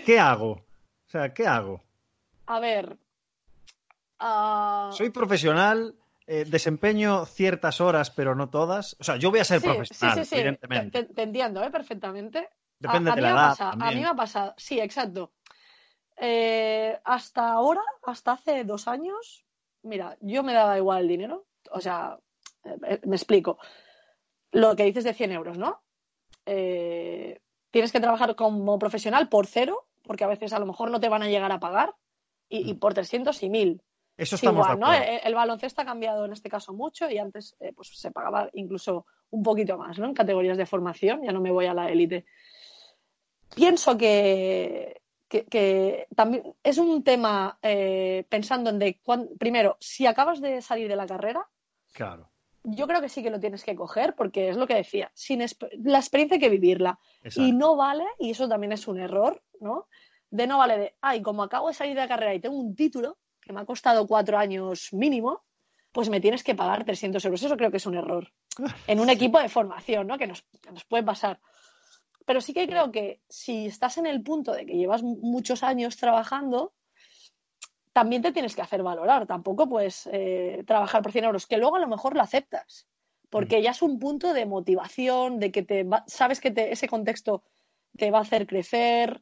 ¿qué, 0.05 0.19
hago? 0.19 0.51
O 0.51 1.09
sea, 1.09 1.33
¿qué 1.33 1.47
hago? 1.47 1.83
A 2.45 2.59
ver. 2.59 2.97
Ah, 4.19 4.89
Soy 4.93 5.09
profesional, 5.09 5.95
eh, 6.27 6.45
desempeño 6.47 7.25
ciertas 7.25 7.81
horas, 7.81 8.11
pero 8.11 8.35
no 8.35 8.49
todas. 8.49 8.95
O 8.99 9.03
sea, 9.03 9.17
yo 9.17 9.31
voy 9.31 9.39
a 9.39 9.43
ser 9.43 9.61
profesional, 9.61 10.19
sí, 10.19 10.25
sí, 10.25 10.35
evidentemente. 10.35 11.03
Te, 11.05 11.23
entiendo, 11.23 11.63
¿eh? 11.63 11.71
Perfectamente. 11.71 12.49
Depende 12.79 13.11
de 13.11 13.21
la 13.21 13.29
edad. 13.31 13.55
a 13.59 13.75
mí 13.75 13.95
me 13.95 14.05
ha 14.05 14.15
pasado, 14.15 14.53
sí, 14.57 14.79
exacto. 14.79 15.33
Eh, 16.17 16.99
hasta 17.03 17.51
ahora, 17.51 17.81
hasta 18.03 18.33
hace 18.33 18.63
dos 18.63 18.87
años, 18.87 19.43
mira, 19.81 20.17
yo 20.21 20.43
me 20.43 20.53
daba 20.53 20.77
igual 20.77 21.01
el 21.01 21.07
dinero. 21.07 21.47
O 21.71 21.81
sea, 21.81 22.19
eh, 22.63 23.01
me 23.05 23.15
explico. 23.15 23.57
Lo 24.51 24.75
que 24.75 24.83
dices 24.83 25.03
de 25.03 25.13
100 25.13 25.31
euros, 25.31 25.57
¿no? 25.57 25.81
tienes 26.43 27.93
que 27.93 28.01
trabajar 28.01 28.35
como 28.35 28.77
profesional 28.77 29.29
por 29.29 29.47
cero, 29.47 29.87
porque 30.03 30.25
a 30.25 30.27
veces 30.27 30.51
a 30.51 30.59
lo 30.59 30.65
mejor 30.65 30.91
no 30.91 30.99
te 30.99 31.07
van 31.07 31.23
a 31.23 31.29
llegar 31.29 31.51
a 31.51 31.59
pagar, 31.61 31.95
y, 32.51 32.69
y 32.69 32.73
por 32.75 32.93
300 32.93 33.41
y 33.43 33.49
1000. 33.49 33.81
Eso 34.17 34.35
estamos 34.35 34.67
igual, 34.67 34.79
¿no? 34.79 34.93
El, 34.93 35.33
baloncesto 35.33 35.81
ha 35.81 35.85
cambiado 35.85 36.25
en 36.25 36.33
este 36.33 36.49
caso 36.49 36.73
mucho 36.73 37.09
y 37.09 37.17
antes 37.17 37.55
eh, 37.59 37.73
pues 37.73 37.89
se 37.97 38.11
pagaba 38.11 38.49
incluso 38.53 39.05
un 39.31 39.41
poquito 39.41 39.77
más, 39.77 39.97
¿no? 39.97 40.05
En 40.05 40.13
categorías 40.13 40.57
de 40.57 40.65
formación, 40.65 41.23
ya 41.23 41.31
no 41.31 41.41
me 41.41 41.51
voy 41.51 41.65
a 41.65 41.73
la 41.73 41.89
élite. 41.89 42.25
Pienso 43.55 43.97
que, 43.97 45.01
que, 45.27 46.07
también 46.15 46.53
es 46.61 46.77
un 46.77 47.03
tema 47.03 47.57
eh, 47.61 48.25
pensando 48.29 48.69
en 48.69 48.79
de 48.79 48.99
primero, 49.39 49.77
si 49.79 50.05
acabas 50.05 50.39
de 50.39 50.61
salir 50.61 50.87
de 50.87 50.95
la 50.95 51.07
carrera, 51.07 51.47
claro. 51.93 52.29
yo 52.63 52.85
creo 52.87 53.01
que 53.01 53.09
sí 53.09 53.23
que 53.23 53.31
lo 53.31 53.39
tienes 53.39 53.63
que 53.63 53.75
coger 53.75 54.13
porque 54.15 54.49
es 54.49 54.57
lo 54.57 54.67
que 54.67 54.75
decía, 54.75 55.09
sin 55.15 55.39
la 55.39 55.97
experiencia 55.97 56.35
hay 56.35 56.41
que 56.41 56.49
vivirla. 56.49 56.99
Y 57.35 57.53
no 57.53 57.75
vale, 57.75 58.05
y 58.19 58.31
eso 58.31 58.47
también 58.47 58.73
es 58.73 58.87
un 58.87 58.99
error, 58.99 59.41
¿no? 59.59 59.87
De 60.31 60.47
no 60.47 60.57
vale 60.57 60.77
de, 60.77 60.95
ay, 61.01 61.21
como 61.21 61.43
acabo 61.43 61.67
de 61.67 61.73
salir 61.73 61.93
de 61.93 62.01
la 62.01 62.07
carrera 62.07 62.33
y 62.33 62.39
tengo 62.39 62.55
un 62.55 62.73
título, 62.73 63.17
que 63.41 63.53
me 63.53 63.61
ha 63.61 63.65
costado 63.65 64.07
cuatro 64.07 64.37
años 64.37 64.93
mínimo, 64.93 65.43
pues 65.91 66.09
me 66.09 66.21
tienes 66.21 66.43
que 66.43 66.55
pagar 66.55 66.85
300 66.85 67.23
euros. 67.25 67.43
Eso 67.43 67.57
creo 67.57 67.71
que 67.71 67.77
es 67.77 67.85
un 67.85 67.95
error. 67.95 68.31
En 68.87 68.99
un 68.99 69.09
equipo 69.09 69.39
de 69.39 69.49
formación, 69.49 70.07
¿no? 70.07 70.17
Que 70.17 70.27
nos, 70.27 70.43
puede 70.87 71.03
pasar. 71.03 71.39
Pero 72.25 72.39
sí 72.39 72.53
que 72.53 72.67
creo 72.67 72.91
que 72.91 73.21
si 73.27 73.65
estás 73.65 73.97
en 73.97 74.05
el 74.05 74.23
punto 74.23 74.53
de 74.53 74.65
que 74.65 74.77
llevas 74.77 75.03
muchos 75.03 75.63
años 75.63 75.97
trabajando, 75.97 76.73
también 77.93 78.21
te 78.21 78.31
tienes 78.31 78.55
que 78.55 78.61
hacer 78.61 78.83
valorar. 78.83 79.27
Tampoco 79.27 79.67
puedes 79.67 80.07
eh, 80.13 80.63
trabajar 80.65 81.01
por 81.01 81.11
100 81.11 81.25
euros, 81.25 81.47
que 81.47 81.57
luego 81.57 81.75
a 81.75 81.79
lo 81.79 81.87
mejor 81.87 82.15
lo 82.15 82.21
aceptas, 82.21 82.87
porque 83.29 83.59
mm. 83.59 83.61
ya 83.63 83.71
es 83.71 83.81
un 83.81 83.99
punto 83.99 84.33
de 84.33 84.45
motivación, 84.45 85.39
de 85.39 85.51
que 85.51 85.63
te 85.63 85.85
sabes 86.07 86.39
que 86.39 86.53
ese 86.55 86.87
contexto 86.87 87.43
te 87.97 88.11
va 88.11 88.19
a 88.19 88.21
hacer 88.21 88.47
crecer, 88.47 89.21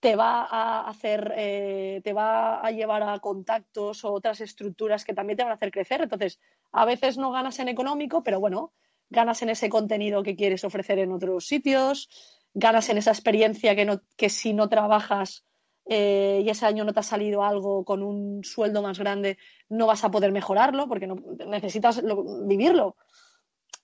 te 0.00 0.14
va 0.14 0.44
a 0.44 0.88
hacer, 0.88 1.32
eh, 1.36 2.00
te 2.04 2.12
va 2.12 2.60
a 2.60 2.70
llevar 2.70 3.02
a 3.02 3.18
contactos 3.18 4.04
o 4.04 4.12
otras 4.12 4.40
estructuras 4.40 5.04
que 5.04 5.14
también 5.14 5.36
te 5.36 5.42
van 5.42 5.52
a 5.52 5.56
hacer 5.56 5.72
crecer. 5.72 6.02
Entonces, 6.02 6.38
a 6.72 6.84
veces 6.84 7.18
no 7.18 7.32
ganas 7.32 7.58
en 7.58 7.68
económico, 7.68 8.22
pero 8.22 8.38
bueno, 8.38 8.72
ganas 9.10 9.42
en 9.42 9.50
ese 9.50 9.68
contenido 9.68 10.22
que 10.22 10.36
quieres 10.36 10.64
ofrecer 10.64 10.98
en 11.00 11.12
otros 11.12 11.46
sitios, 11.46 12.08
ganas 12.54 12.88
en 12.90 12.98
esa 12.98 13.10
experiencia 13.10 13.74
que, 13.74 13.84
no, 13.84 14.00
que 14.16 14.28
si 14.28 14.52
no 14.52 14.68
trabajas 14.68 15.44
eh, 15.86 16.42
y 16.44 16.50
ese 16.50 16.66
año 16.66 16.84
no 16.84 16.92
te 16.92 17.00
ha 17.00 17.04
salido 17.04 17.42
algo 17.42 17.84
con 17.84 18.02
un 18.02 18.44
sueldo 18.44 18.82
más 18.82 18.98
grande, 18.98 19.38
no 19.68 19.86
vas 19.86 20.04
a 20.04 20.10
poder 20.10 20.30
mejorarlo 20.32 20.86
porque 20.86 21.06
no, 21.06 21.16
necesitas 21.46 22.02
vivirlo. 22.46 22.96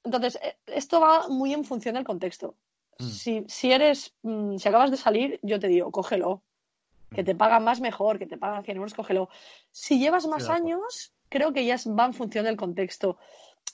Entonces, 0.05 0.39
eh, 0.43 0.59
esto 0.67 1.01
va 1.01 1.29
muy 1.29 1.53
en 1.55 1.65
función 1.65 1.95
del 1.95 2.05
contexto. 2.05 2.57
Mm. 2.99 3.09
Si, 3.09 3.45
si, 3.49 3.73
eres, 3.73 4.15
mm, 4.23 4.57
si 4.57 4.69
acabas 4.69 4.91
de 4.91 4.97
salir, 4.97 5.41
yo 5.43 5.59
te 5.59 5.69
digo, 5.69 5.91
cógelo. 5.91 6.43
Que 7.11 7.23
mm. 7.23 7.27
te 7.27 7.35
pagan 7.35 7.65
más 7.65 7.81
mejor, 7.81 8.19
que 8.19 8.27
te 8.27 8.39
pagan 8.39 8.65
100 8.65 8.77
euros, 8.77 8.95
cógelo. 8.95 9.29
Si 9.71 9.99
llevas 9.99 10.27
más 10.27 10.49
años, 10.49 11.15
creo 11.29 11.53
que 11.53 11.65
ya 11.65 11.77
va 11.99 12.07
en 12.07 12.15
función 12.15 12.45
del 12.45 12.57
contexto. 12.57 13.19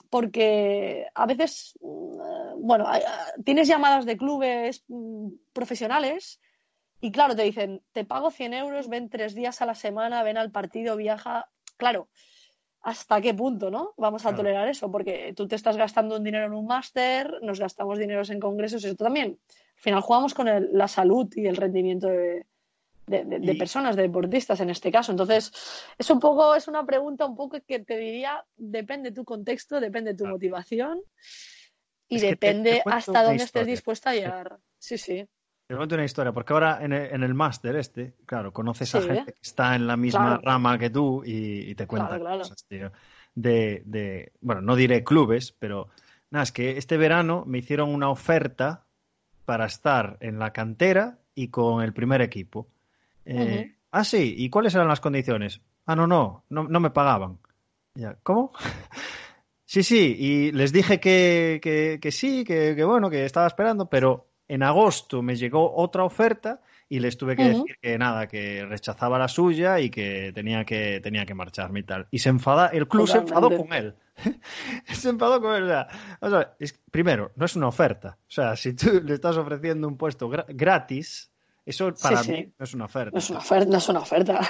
Porque 0.09 1.07
a 1.15 1.27
veces, 1.27 1.79
bueno, 1.81 2.87
tienes 3.45 3.69
llamadas 3.69 4.07
de 4.07 4.17
clubes 4.17 4.85
profesionales 5.53 6.41
y 7.01 7.13
claro, 7.13 7.35
te 7.35 7.43
dicen, 7.43 7.83
te 7.93 8.05
pago 8.05 8.31
100 8.31 8.55
euros, 8.55 8.89
ven 8.89 9.09
tres 9.09 9.35
días 9.35 9.63
a 9.63 9.67
la 9.67 9.75
semana, 9.75 10.23
ven 10.23 10.37
al 10.37 10.51
partido, 10.51 10.97
viaja. 10.97 11.49
Claro, 11.77 12.09
hasta 12.83 13.21
qué 13.21 13.35
punto, 13.35 13.71
¿no? 13.71 13.93
Vamos 13.97 14.25
a 14.25 14.35
tolerar 14.35 14.69
eso, 14.69 14.91
porque 14.91 15.35
tú 15.37 15.47
te 15.47 15.57
estás 15.57 15.77
gastando 15.77 16.17
un 16.17 16.25
dinero 16.25 16.47
en 16.47 16.55
un 16.55 16.67
máster, 16.67 17.39
nos 17.43 17.61
gastamos 17.61 17.99
dineros 17.99 18.31
en 18.31 18.41
congresos, 18.41 18.85
eso 18.85 18.95
también. 18.97 19.39
Al 19.77 19.83
final 19.83 20.01
jugamos 20.01 20.35
con 20.35 20.49
la 20.73 20.89
salud 20.89 21.29
y 21.35 21.47
el 21.47 21.57
rendimiento 21.57 22.09
de, 22.09 22.47
personas, 23.59 23.97
de 23.97 24.03
deportistas 24.03 24.61
en 24.61 24.71
este 24.71 24.91
caso. 24.91 25.13
Entonces, 25.13 25.53
es 25.99 26.11
un 26.11 26.21
poco, 26.21 26.55
es 26.55 26.69
una 26.69 26.85
pregunta 26.87 27.27
un 27.27 27.37
poco 27.37 27.59
que 27.67 27.81
te 27.81 27.99
diría, 27.99 28.45
depende 28.57 29.13
tu 29.13 29.25
contexto, 29.25 29.79
depende 29.79 30.15
tu 30.15 30.27
motivación 30.27 31.03
y 32.09 32.19
depende 32.19 32.83
hasta 32.87 33.23
dónde 33.23 33.45
estés 33.45 33.67
dispuesta 33.67 34.11
a 34.11 34.15
llegar. 34.15 34.59
Sí, 34.79 34.97
sí. 34.97 35.27
Te 35.71 35.77
cuento 35.77 35.95
una 35.95 36.05
historia, 36.05 36.33
porque 36.33 36.53
ahora 36.53 36.81
en 36.83 36.93
el, 36.93 37.33
máster 37.33 37.77
este, 37.77 38.15
claro, 38.27 38.53
conoces 38.53 38.93
a 38.97 39.03
gente 39.03 39.35
que 39.35 39.41
está 39.41 39.77
en 39.77 39.87
la 39.87 39.97
misma 39.97 40.41
rama 40.43 40.77
que 40.77 40.91
tú 40.91 41.23
y, 41.25 41.77
te 41.77 41.87
cuenta 41.87 42.19
cosas, 42.19 42.65
tío. 42.67 42.91
De, 43.37 44.33
bueno, 44.41 44.63
no 44.63 44.75
diré 44.75 45.05
clubes, 45.05 45.53
pero 45.53 45.91
nada, 46.33 46.43
es 46.43 46.51
que 46.51 46.77
este 46.77 46.97
verano 46.97 47.45
me 47.47 47.59
hicieron 47.59 47.95
una 47.95 48.11
oferta 48.11 48.85
para 49.45 49.67
estar 49.67 50.17
en 50.19 50.41
la 50.41 50.53
cantera 50.53 51.21
y 51.37 51.51
con 51.51 51.85
el 51.85 51.93
primer 51.93 52.21
equipo. 52.21 52.67
Eh, 53.25 53.77
ah, 53.93 54.03
sí, 54.03 54.35
¿y 54.39 54.51
cuáles 54.51 54.75
eran 54.75 54.89
las 54.89 54.99
condiciones? 54.99 55.61
Ah, 55.87 55.95
no, 55.95 56.09
no, 56.09 56.43
no, 56.49 56.81
me 56.81 56.91
pagaban. 56.91 57.39
¿Cómo? 58.25 58.51
sí, 59.65 59.85
sí, 59.85 60.17
y 60.19 60.51
les 60.51 60.73
dije 60.73 60.99
que, 60.99 61.61
que, 61.63 62.01
que 62.03 62.11
sí, 62.11 62.43
que, 62.43 62.75
que 62.75 62.83
bueno, 62.83 63.09
que 63.09 63.25
estaba 63.25 63.47
esperando, 63.47 63.89
pero 63.89 64.30
en 64.51 64.65
agosto 64.65 65.23
me 65.23 65.37
llegó 65.37 65.75
otra 65.77 66.03
oferta 66.03 66.61
y 66.89 66.99
les 66.99 67.17
tuve 67.17 67.37
que 67.37 67.45
decir 67.45 67.79
que 67.81 67.97
nada, 67.97 68.27
que 68.27 68.67
rechazaba 68.67 69.17
la 69.17 69.29
suya 69.29 69.79
y 69.79 69.91
que 69.91 70.33
tenía 70.35 70.65
que, 70.65 70.99
tenía 71.01 71.25
que 71.25 71.35
marcharme 71.35 71.81
y 71.81 71.83
tal. 71.85 72.09
Y 72.11 72.19
se 72.19 72.31
enfada, 72.31 72.67
el 72.67 72.89
club 72.89 73.07
se 73.07 73.19
enfadó 73.19 73.57
con 73.57 73.73
él. 73.73 73.95
se 74.87 75.11
enfadó 75.11 75.41
con 75.41 75.55
él. 75.55 75.73
O 76.21 76.29
sea, 76.29 76.57
primero, 76.91 77.31
no 77.37 77.47
es 77.47 77.55
una 77.55 77.69
oferta. 77.69 78.19
O 78.29 78.31
sea, 78.31 78.57
si 78.57 78.75
tú 78.75 79.01
le 79.05 79.15
estás 79.15 79.37
ofreciendo 79.37 79.87
un 79.87 79.97
puesto 79.97 80.29
gratis, 80.29 81.31
eso 81.65 81.95
para 81.95 82.25
mí 82.25 82.53
no 82.59 82.65
es 82.65 82.75
una 82.75 82.87
oferta. 82.87 83.13
No 83.13 83.19
es 83.19 83.31
una 83.31 83.39
oferta, 83.39 83.71
no 83.71 83.79
es 83.79 83.89
una 83.89 84.01
oferta. 84.01 84.41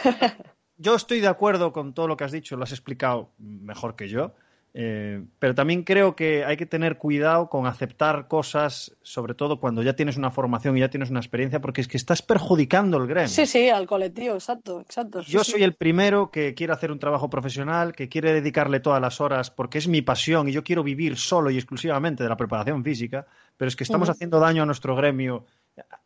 Yo 0.78 0.94
estoy 0.94 1.20
de 1.20 1.28
acuerdo 1.28 1.74
con 1.74 1.92
todo 1.92 2.08
lo 2.08 2.16
que 2.16 2.24
has 2.24 2.32
dicho, 2.32 2.56
lo 2.56 2.64
has 2.64 2.72
explicado 2.72 3.32
mejor 3.36 3.96
que 3.96 4.08
yo. 4.08 4.32
Eh, 4.72 5.24
pero 5.40 5.54
también 5.54 5.82
creo 5.82 6.14
que 6.14 6.44
hay 6.44 6.56
que 6.56 6.66
tener 6.66 6.96
cuidado 6.96 7.48
con 7.48 7.66
aceptar 7.66 8.28
cosas, 8.28 8.96
sobre 9.02 9.34
todo 9.34 9.58
cuando 9.58 9.82
ya 9.82 9.94
tienes 9.94 10.16
una 10.16 10.30
formación 10.30 10.76
y 10.76 10.80
ya 10.80 10.88
tienes 10.88 11.10
una 11.10 11.18
experiencia, 11.18 11.60
porque 11.60 11.80
es 11.80 11.88
que 11.88 11.96
estás 11.96 12.22
perjudicando 12.22 12.96
el 12.98 13.08
gremio. 13.08 13.28
Sí, 13.28 13.46
sí, 13.46 13.68
al 13.68 13.86
colectivo, 13.86 14.34
exacto, 14.34 14.80
exacto. 14.80 15.22
Yo 15.22 15.42
soy 15.42 15.64
el 15.64 15.74
primero 15.74 16.30
que 16.30 16.54
quiere 16.54 16.72
hacer 16.72 16.92
un 16.92 17.00
trabajo 17.00 17.28
profesional, 17.28 17.94
que 17.94 18.08
quiere 18.08 18.32
dedicarle 18.32 18.78
todas 18.78 19.00
las 19.00 19.20
horas 19.20 19.50
porque 19.50 19.78
es 19.78 19.88
mi 19.88 20.02
pasión 20.02 20.48
y 20.48 20.52
yo 20.52 20.62
quiero 20.62 20.84
vivir 20.84 21.16
solo 21.16 21.50
y 21.50 21.56
exclusivamente 21.56 22.22
de 22.22 22.28
la 22.28 22.36
preparación 22.36 22.84
física, 22.84 23.26
pero 23.56 23.68
es 23.68 23.74
que 23.74 23.84
estamos 23.84 24.08
haciendo 24.08 24.38
daño 24.38 24.62
a 24.62 24.66
nuestro 24.66 24.94
gremio. 24.94 25.46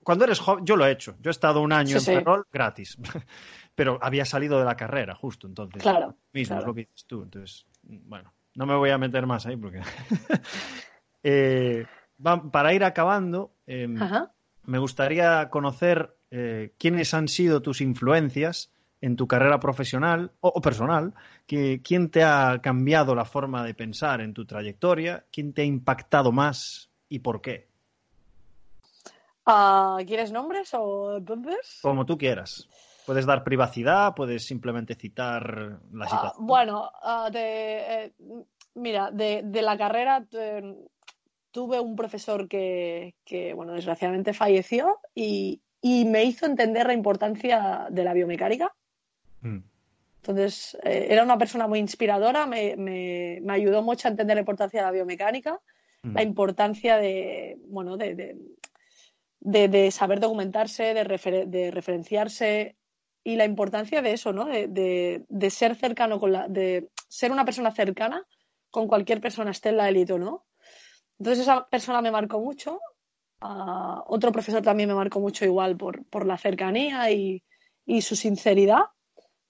Cuando 0.03 0.25
eres 0.25 0.39
joven, 0.39 0.65
yo 0.65 0.77
lo 0.77 0.87
he 0.87 0.91
hecho. 0.91 1.17
Yo 1.21 1.31
he 1.31 1.33
estado 1.33 1.61
un 1.61 1.73
año 1.73 1.97
en 1.97 2.03
Ferrol 2.03 2.47
gratis, 2.51 2.97
pero 3.75 3.99
había 4.01 4.25
salido 4.25 4.59
de 4.59 4.65
la 4.65 4.77
carrera 4.77 5.15
justo 5.15 5.47
entonces. 5.47 5.83
Claro. 5.83 6.17
Mismo 6.33 6.59
es 6.59 6.65
lo 6.65 6.75
que 6.75 6.81
dices 6.83 7.05
tú. 7.07 7.23
Entonces, 7.23 7.67
bueno 7.83 8.34
no 8.55 8.67
me 8.67 8.77
voy 8.77 8.91
a 8.91 8.99
meter 8.99 9.27
más 9.27 9.47
ahí 9.47 9.57
porque... 9.57 9.81
Eh, 11.27 11.87
para 12.53 12.75
ir 12.75 12.85
acabando, 12.85 13.55
em, 13.67 13.99
me 14.65 14.79
gustaría 14.79 15.49
conocer 15.49 16.15
eh, 16.31 16.75
quiénes 16.79 17.15
han 17.15 17.29
sido 17.29 17.63
tus 17.63 17.81
influencias 17.81 18.71
en 19.01 19.17
tu 19.17 19.27
carrera 19.27 19.61
profesional 19.61 20.33
o, 20.41 20.61
personal, 20.61 21.15
que, 21.47 21.81
quién 21.83 22.11
te 22.11 22.25
ha 22.25 22.61
cambiado 22.63 23.15
la 23.15 23.25
forma 23.25 23.65
de 23.65 23.75
pensar 23.75 24.21
en 24.21 24.35
tu 24.35 24.45
trayectoria, 24.47 25.25
quién 25.31 25.53
te 25.53 25.63
ha 25.63 25.65
impactado 25.65 26.33
más 26.33 26.91
y 27.09 27.21
por 27.21 27.41
qué. 27.41 27.69
Ah, 29.47 29.99
¿Quieres 30.07 30.33
nombres 30.33 30.71
o 30.73 31.19
entonces? 31.19 31.81
Como 31.83 32.07
tú 32.07 32.17
quieras. 32.17 32.69
Puedes 33.07 33.27
dar 33.27 33.45
privacidad, 33.45 34.15
puedes 34.15 34.47
simplemente 34.47 34.95
citar 34.95 35.79
la 35.93 36.07
ah, 36.07 36.09
situación. 36.09 36.47
bueno, 36.47 36.91
ah, 37.03 37.31
eh, 37.35 38.13
mira, 38.75 39.11
de, 39.11 39.43
la 39.63 39.77
carrera 39.77 40.27
tuve 41.51 41.81
un 41.81 41.97
profesor 41.97 42.49
que, 42.49 43.15
bueno, 43.55 43.75
desgraciadamente 43.75 44.33
falleció 44.33 44.99
y, 45.15 45.61
me 45.83 46.25
hizo 46.25 46.47
entender 46.47 46.87
la 46.87 46.95
importancia 46.95 47.89
de 47.91 48.05
la 48.05 48.15
biomecánica. 48.15 48.75
Mm. 49.43 49.59
Entonces, 50.17 50.79
eh, 50.83 51.09
era 51.11 51.23
una 51.23 51.37
persona 51.37 51.67
muy 51.67 51.79
inspiradora, 51.81 52.47
me, 52.47 53.43
ayudó 53.51 53.83
mucho 53.83 54.09
a 54.09 54.13
entender 54.13 54.37
la 54.37 54.41
importancia 54.41 54.81
de 54.81 54.87
la 54.87 54.93
biomecánica, 54.93 55.61
la 56.03 56.23
mm. 56.23 56.27
importancia 56.27 56.97
de, 56.97 57.59
bueno, 57.67 57.99
de, 57.99 58.35
de, 59.41 59.91
saber 59.91 60.21
documentarse, 60.21 60.95
de, 60.95 61.45
de 61.47 61.71
referenciarse, 61.71 62.77
y 63.25 63.37
la 63.37 63.47
importancia 63.47 64.03
de 64.03 64.13
eso, 64.13 64.33
¿no? 64.33 64.45
De, 64.45 65.25
de, 65.27 65.51
ser 65.51 65.75
cercano 65.75 66.21
con 66.21 66.33
la, 66.33 66.47
de 66.47 66.91
ser 67.09 67.33
una 67.33 67.45
persona 67.45 67.73
cercana 67.73 68.25
con 68.71 68.87
cualquier 68.87 69.21
persona, 69.21 69.51
esté 69.51 69.71
en 69.71 69.79
la 69.79 69.89
élite 69.89 70.13
o 70.13 70.19
no. 70.19 70.45
Entonces 71.19 71.43
esa 71.43 71.67
persona 71.67 72.03
me 72.03 72.11
marcó 72.11 72.39
mucho. 72.39 72.79
otro 73.41 74.31
profesor 74.31 74.63
también 74.63 74.89
me 74.89 74.95
marcó 74.95 75.21
mucho 75.21 75.45
igual 75.45 75.77
por, 75.77 76.05
por 76.07 76.27
la 76.27 76.37
cercanía 76.37 77.11
y, 77.11 77.43
y, 77.87 78.03
su 78.03 78.15
sinceridad, 78.15 78.85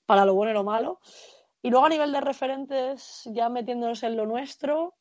para 0.07 0.25
lo 0.25 0.35
bueno 0.35 0.53
y 0.53 0.55
lo 0.55 0.65
malo. 0.65 1.01
Y 1.61 1.71
luego 1.71 1.87
a 1.87 1.89
nivel 1.89 2.13
de 2.13 2.21
referentes, 2.21 3.23
ya 3.33 3.49
metiéndonos 3.49 4.03
en 4.03 4.17
lo 4.17 4.27
nuestro, 4.27 4.95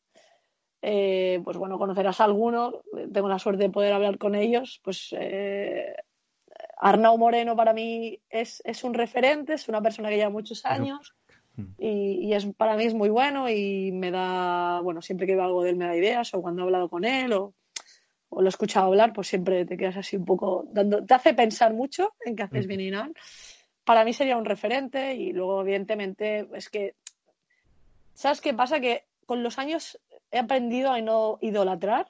eh, 0.82 1.42
pues 1.44 1.58
bueno, 1.58 1.78
conocerás 1.78 2.22
a 2.22 2.24
alguno, 2.24 2.82
tengo 3.14 3.28
la 3.28 3.40
suerte 3.40 3.64
de 3.64 3.70
poder 3.70 3.94
hablar 3.94 4.18
con 4.18 4.36
ellos, 4.36 4.80
pues 4.84 5.10
eh, 5.18 5.96
Arnau 6.84 7.18
Moreno 7.18 7.56
para 7.56 7.72
mí 7.72 8.20
es, 8.30 8.62
un 8.84 8.94
referente, 8.94 9.54
es 9.54 9.70
una 9.70 9.82
persona 9.82 10.10
que 10.10 10.18
lleva 10.18 10.30
muchos 10.30 10.66
años 10.66 11.16
mm. 11.56 11.64
y, 11.78 12.34
es, 12.34 12.46
para 12.58 12.76
mí 12.76 12.84
es 12.84 12.94
muy 12.94 13.08
bueno 13.08 13.50
y 13.50 13.94
me 13.94 14.12
da, 14.12 14.82
bueno, 14.82 15.02
siempre 15.02 15.26
que 15.26 15.36
veo 15.36 15.46
algo 15.46 15.64
de 15.64 15.70
él 15.70 15.78
me 15.78 15.86
da 15.86 15.96
ideas 15.96 16.34
o 16.34 16.42
cuando 16.42 16.62
he 16.62 16.66
hablado 16.66 16.90
con 16.90 17.06
él 17.06 17.32
o, 17.32 17.54
lo 18.32 18.46
he 18.46 18.50
escuchado 18.50 18.88
hablar, 18.88 19.14
pues 19.14 19.28
siempre 19.28 19.64
te 19.64 19.78
quedas 19.78 19.96
así 19.96 20.18
un 20.18 20.26
poco, 20.26 20.66
dando, 20.72 21.06
te 21.06 21.14
hace 21.14 21.34
pensar 21.36 21.72
mucho 21.74 22.16
en 22.26 22.36
qué 22.36 22.44
haces 22.44 22.66
bien 22.66 22.82
y 22.82 22.92
mal. 22.92 23.14
Para 23.86 24.04
mí 24.04 24.12
sería 24.12 24.38
un 24.38 24.46
referente 24.46 25.14
y 25.14 25.32
luego 25.32 25.62
evidentemente 25.62 26.50
es 26.54 26.68
que, 26.70 26.96
¿sabes 28.16 28.42
qué 28.42 28.54
pasa? 28.56 28.80
Que 28.80 29.06
con 29.28 29.44
los 29.44 29.60
años 29.60 30.02
he 30.32 30.40
aprendido 30.40 30.92
a 30.92 31.00
no 31.00 31.38
idolatrar, 31.42 32.08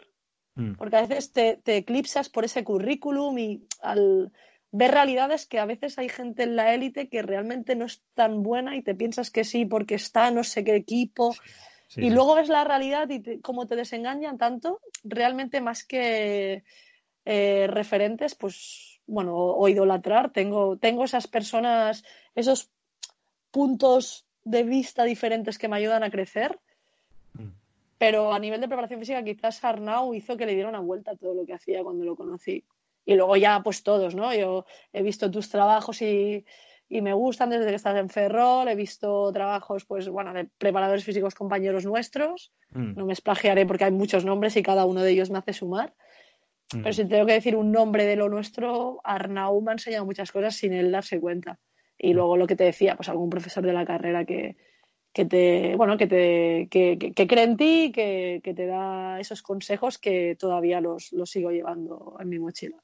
mm. 0.55 0.75
porque 0.75 0.95
a 0.95 1.01
veces 1.01 1.33
te, 1.33 1.57
te 1.57 1.75
eclipsas 1.75 2.29
por 2.29 2.45
ese 2.45 2.63
currículum 2.63 3.37
y 3.37 3.67
al 3.81 4.31
ver 4.73 4.91
realidades 4.91 5.45
que 5.45 5.59
a 5.59 5.65
veces 5.65 5.99
hay 5.99 6.09
gente 6.09 6.43
en 6.43 6.55
la 6.55 6.73
élite 6.73 7.07
que 7.07 7.21
realmente 7.21 7.75
no 7.75 7.85
es 7.85 8.01
tan 8.15 8.41
buena 8.41 8.75
y 8.75 8.81
te 8.81 8.95
piensas 8.95 9.29
que 9.29 9.43
sí 9.43 9.65
porque 9.65 9.93
está 9.95 10.31
no 10.31 10.43
sé 10.43 10.63
qué 10.63 10.75
equipo. 10.75 11.33
y 11.95 12.09
luego 12.09 12.33
ves 12.33 12.49
la 12.49 12.63
realidad 12.63 13.07
y 13.09 13.39
como 13.41 13.67
te 13.67 13.75
desengañan 13.75 14.39
tanto, 14.39 14.81
realmente 15.03 15.61
más 15.61 15.85
que 15.85 16.63
eh, 17.23 17.67
referentes, 17.69 18.33
pues 18.33 18.99
bueno, 19.05 19.35
o, 19.35 19.69
idolatrar, 19.69 20.31
tengo, 20.31 20.77
tengo 20.77 21.03
esas 21.03 21.27
personas, 21.27 22.03
esos 22.33 22.71
puntos 23.51 24.25
de 24.43 24.63
vista 24.63 25.03
diferentes 25.03 25.59
que 25.59 25.67
me 25.67 25.77
ayudan 25.77 26.03
a 26.03 26.09
crecer. 26.09 26.59
Mm. 27.33 27.49
Pero 27.99 28.33
a 28.33 28.39
nivel 28.39 28.59
de 28.59 28.67
preparación 28.67 28.99
física, 28.99 29.23
quizás 29.23 29.63
Arnau 29.63 30.15
hizo 30.15 30.35
que 30.35 30.47
le 30.47 30.55
diera 30.55 30.69
una 30.69 30.79
vuelta 30.79 31.11
a 31.11 31.15
todo 31.15 31.35
lo 31.35 31.45
que 31.45 31.53
hacía 31.53 31.83
cuando 31.83 32.03
lo 32.03 32.15
conocí. 32.15 32.63
Y 33.05 33.15
luego 33.15 33.35
ya, 33.35 33.61
pues 33.63 33.83
todos, 33.83 34.15
¿no? 34.15 34.33
Yo 34.33 34.65
he 34.91 35.03
visto 35.03 35.29
tus 35.29 35.49
trabajos 35.49 36.01
y, 36.01 36.45
me 36.89 37.13
gustan 37.13 37.49
desde 37.49 37.69
que 37.69 37.75
estás 37.75 37.97
en 37.97 38.09
Ferrol, 38.09 38.67
he 38.67 38.75
visto 38.75 39.31
trabajos, 39.33 39.83
pues 39.85 40.07
bueno, 40.09 40.31
de 40.31 40.47
preparadores 40.59 41.03
físicos 41.03 41.33
compañeros 41.33 41.85
nuestros. 41.85 42.53
Mm. 42.69 42.93
No 42.95 43.05
me 43.07 43.13
esplagiaré 43.13 43.65
porque 43.65 43.85
hay 43.85 43.91
muchos 43.91 44.25
nombres 44.25 44.55
y 44.57 44.63
cada 44.63 44.85
uno 44.85 45.01
de 45.01 45.11
ellos 45.11 45.31
me 45.31 45.39
hace 45.39 45.53
sumar. 45.53 45.95
Mm. 46.71 46.81
Pero 46.83 46.93
si 46.93 47.05
tengo 47.05 47.25
que 47.25 47.33
decir 47.33 47.55
un 47.55 47.71
nombre 47.71 48.05
de 48.05 48.15
lo 48.15 48.29
nuestro, 48.29 49.01
Arnau 49.03 49.59
me 49.61 49.71
ha 49.71 49.73
enseñado 49.73 50.05
muchas 50.05 50.31
cosas 50.31 50.55
sin 50.55 50.71
él 50.71 50.91
darse 50.91 51.19
cuenta. 51.19 51.59
Y 51.97 52.13
mm. 52.13 52.15
luego 52.15 52.37
lo 52.37 52.45
que 52.45 52.55
te 52.55 52.65
decía, 52.65 52.95
pues 52.95 53.09
algún 53.09 53.31
profesor 53.31 53.65
de 53.65 53.73
la 53.73 53.85
carrera 53.85 54.23
que, 54.23 54.55
que 55.13 55.25
te, 55.25 55.75
bueno, 55.75 55.95
que 55.97 56.07
te, 56.07 56.67
que, 56.69 56.97
que, 56.97 57.27
cree 57.27 57.43
en 57.43 57.55
ti, 57.55 57.91
que, 57.93 58.41
que, 58.43 58.53
te 58.53 58.65
da 58.65 59.19
esos 59.19 59.43
consejos 59.43 59.99
que 59.99 60.35
todavía 60.37 60.81
los, 60.81 61.13
los 61.13 61.29
sigo 61.29 61.51
llevando 61.51 62.17
en 62.19 62.29
mi 62.29 62.39
mochila. 62.39 62.77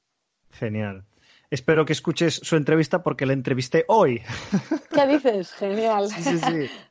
Genial. 0.52 1.04
Espero 1.50 1.84
que 1.84 1.92
escuches 1.92 2.34
su 2.34 2.56
entrevista 2.56 3.02
porque 3.02 3.26
la 3.26 3.32
entrevisté 3.32 3.84
hoy. 3.88 4.22
¿Qué 4.94 5.06
dices? 5.06 5.52
Genial. 5.52 6.08
Sí, 6.08 6.22
sí, 6.22 6.38
sí. 6.38 6.70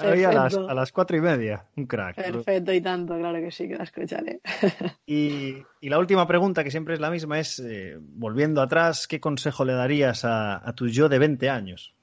Hoy 0.00 0.22
a 0.22 0.32
las, 0.32 0.54
a 0.54 0.74
las, 0.74 0.92
cuatro 0.92 1.16
y 1.16 1.20
media, 1.20 1.66
un 1.76 1.86
crack. 1.86 2.16
Perfecto, 2.16 2.72
y 2.72 2.80
tanto, 2.80 3.18
claro 3.18 3.40
que 3.40 3.50
sí, 3.50 3.68
que 3.68 3.76
la 3.76 3.84
escucharé. 3.84 4.40
Y, 5.06 5.56
y 5.80 5.88
la 5.88 5.98
última 5.98 6.26
pregunta, 6.26 6.62
que 6.62 6.70
siempre 6.70 6.94
es 6.94 7.00
la 7.00 7.10
misma, 7.10 7.40
es, 7.40 7.58
eh, 7.58 7.96
volviendo 7.98 8.60
atrás, 8.60 9.08
¿qué 9.08 9.20
consejo 9.20 9.64
le 9.64 9.72
darías 9.72 10.24
a, 10.24 10.56
a, 10.56 10.72
tu 10.74 10.86
yo 10.86 11.08
de 11.08 11.18
20 11.18 11.48
años? 11.48 11.94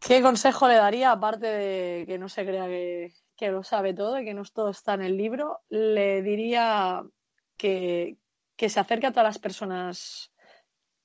¿Qué 0.00 0.22
consejo 0.22 0.66
le 0.66 0.74
daría, 0.74 1.12
aparte 1.12 1.46
de 1.46 2.06
que 2.06 2.18
no 2.18 2.28
se 2.28 2.44
crea 2.44 2.66
que, 2.66 3.12
que 3.36 3.50
lo 3.50 3.62
sabe 3.62 3.92
todo 3.92 4.18
y 4.18 4.24
que 4.24 4.34
no 4.34 4.42
todo 4.44 4.70
está 4.70 4.94
en 4.94 5.02
el 5.02 5.16
libro? 5.16 5.60
Le 5.68 6.22
diría 6.22 7.02
que, 7.56 8.16
que 8.58 8.68
se 8.68 8.80
acerque 8.80 9.06
a 9.06 9.12
todas 9.12 9.24
las 9.24 9.38
personas 9.38 10.32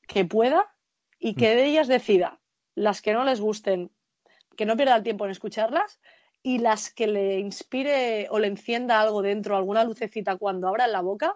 que 0.07 0.25
pueda 0.25 0.75
y 1.19 1.35
que 1.35 1.55
de 1.55 1.65
ellas 1.65 1.87
decida 1.87 2.41
las 2.75 3.01
que 3.03 3.13
no 3.13 3.23
les 3.23 3.39
gusten, 3.39 3.91
que 4.57 4.65
no 4.65 4.75
pierda 4.75 4.95
el 4.95 5.03
tiempo 5.03 5.23
en 5.23 5.31
escucharlas 5.31 6.01
y 6.41 6.57
las 6.57 6.91
que 6.91 7.05
le 7.05 7.39
inspire 7.39 8.27
o 8.31 8.39
le 8.39 8.47
encienda 8.47 8.99
algo 8.99 9.21
dentro, 9.21 9.55
alguna 9.55 9.83
lucecita 9.83 10.35
cuando 10.35 10.67
abra 10.67 10.87
la 10.87 11.01
boca, 11.01 11.35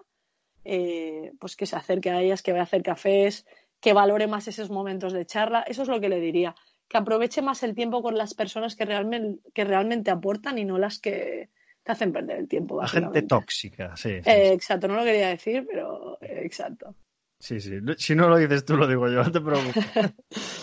eh, 0.64 1.32
pues 1.38 1.54
que 1.54 1.66
se 1.66 1.76
acerque 1.76 2.10
a 2.10 2.20
ellas, 2.20 2.42
que 2.42 2.50
vaya 2.50 2.62
a 2.62 2.64
hacer 2.64 2.82
cafés, 2.82 3.46
que 3.80 3.92
valore 3.92 4.26
más 4.26 4.48
esos 4.48 4.70
momentos 4.70 5.12
de 5.12 5.24
charla. 5.24 5.62
Eso 5.68 5.82
es 5.82 5.88
lo 5.88 6.00
que 6.00 6.08
le 6.08 6.18
diría, 6.18 6.56
que 6.88 6.98
aproveche 6.98 7.42
más 7.42 7.62
el 7.62 7.76
tiempo 7.76 8.02
con 8.02 8.18
las 8.18 8.34
personas 8.34 8.74
que 8.74 8.84
realmente, 8.84 9.40
que 9.54 9.64
realmente 9.64 10.10
aportan 10.10 10.58
y 10.58 10.64
no 10.64 10.78
las 10.78 10.98
que, 10.98 11.48
hacen 11.92 12.12
perder 12.12 12.38
el 12.38 12.48
tiempo. 12.48 12.80
La 12.80 12.88
gente 12.88 13.22
tóxica, 13.22 13.96
sí. 13.96 14.10
Eh, 14.24 14.52
exacto, 14.52 14.88
no 14.88 14.96
lo 14.96 15.04
quería 15.04 15.28
decir, 15.28 15.66
pero 15.68 16.18
eh, 16.20 16.42
exacto. 16.44 16.94
Sí, 17.40 17.60
sí. 17.60 17.78
Si 17.98 18.16
no 18.16 18.28
lo 18.28 18.36
dices 18.36 18.64
tú, 18.64 18.76
lo 18.76 18.86
digo 18.88 19.08
yo, 19.08 19.22
no 19.22 19.30
te 19.30 19.40
preocupes. 19.40 19.86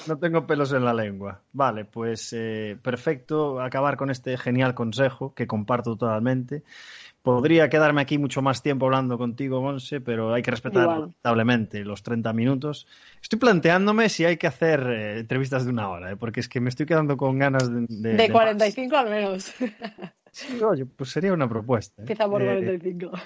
no 0.07 0.17
tengo 0.17 0.45
pelos 0.45 0.73
en 0.73 0.83
la 0.83 0.93
lengua. 0.93 1.41
Vale, 1.53 1.85
pues 1.85 2.33
eh, 2.33 2.77
perfecto 2.81 3.61
acabar 3.61 3.95
con 3.95 4.11
este 4.11 4.37
genial 4.37 4.73
consejo 4.75 5.33
que 5.33 5.47
comparto 5.47 5.95
totalmente. 5.95 6.63
Podría 7.21 7.69
quedarme 7.69 8.01
aquí 8.01 8.19
mucho 8.19 8.43
más 8.43 8.61
tiempo 8.61 8.85
hablando 8.85 9.17
contigo, 9.17 9.59
Monse, 9.59 9.99
pero 9.99 10.31
hay 10.33 10.43
que 10.43 10.51
respetar 10.51 10.87
lamentablemente 10.87 11.83
los 11.83 12.03
30 12.03 12.33
minutos. 12.33 12.85
Estoy 13.19 13.39
planteándome 13.39 14.09
si 14.09 14.25
hay 14.25 14.37
que 14.37 14.45
hacer 14.45 14.81
eh, 14.81 15.19
entrevistas 15.21 15.65
de 15.65 15.71
una 15.71 15.89
hora, 15.89 16.11
¿eh? 16.11 16.17
porque 16.17 16.41
es 16.41 16.49
que 16.49 16.59
me 16.59 16.69
estoy 16.69 16.85
quedando 16.85 17.17
con 17.17 17.39
ganas 17.39 17.67
de... 17.71 17.87
De, 17.89 18.13
de 18.13 18.31
45 18.31 18.95
al 18.95 19.09
menos. 19.09 19.51
Sí, 20.35 20.61
oye, 20.61 20.85
pues 20.85 21.11
sería 21.11 21.31
una 21.31 21.47
propuesta. 21.47 22.01
¿eh? 22.01 22.03
Empieza 22.03 22.27
por 22.29 22.43
45. 22.43 23.11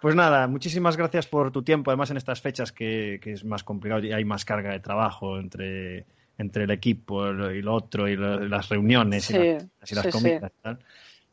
Pues 0.00 0.14
nada, 0.14 0.48
muchísimas 0.48 0.96
gracias 0.96 1.26
por 1.26 1.52
tu 1.52 1.62
tiempo. 1.62 1.90
Además, 1.90 2.10
en 2.10 2.16
estas 2.16 2.40
fechas 2.40 2.72
que, 2.72 3.20
que 3.22 3.32
es 3.32 3.44
más 3.44 3.62
complicado 3.62 4.02
y 4.02 4.12
hay 4.12 4.24
más 4.24 4.46
carga 4.46 4.72
de 4.72 4.80
trabajo 4.80 5.38
entre, 5.38 6.06
entre 6.38 6.64
el 6.64 6.70
equipo 6.70 7.28
y 7.28 7.60
lo 7.60 7.74
otro 7.74 8.08
y 8.08 8.16
las 8.16 8.70
reuniones 8.70 9.30
y, 9.30 9.34
las, 9.94 10.06
comidas. 10.06 10.52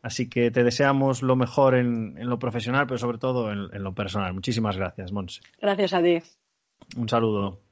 Así 0.02 0.28
que 0.28 0.52
te 0.52 0.66
deseamos 0.66 1.24
lo 1.24 1.38
mejor 1.38 1.76
en, 1.76 2.16
lo 2.28 2.40
profesional, 2.40 2.88
pero 2.88 2.98
sobre 2.98 3.20
todo 3.20 3.54
en, 3.54 3.70
en 3.74 3.84
lo 3.84 3.94
personal. 3.94 4.34
Muchísimas 4.34 4.76
gracias, 4.76 5.14
Monse. 5.14 5.40
Gracias 5.62 5.94
a 5.94 6.04
ti. 6.04 6.22
Un 6.98 7.08
saludo. 7.08 7.67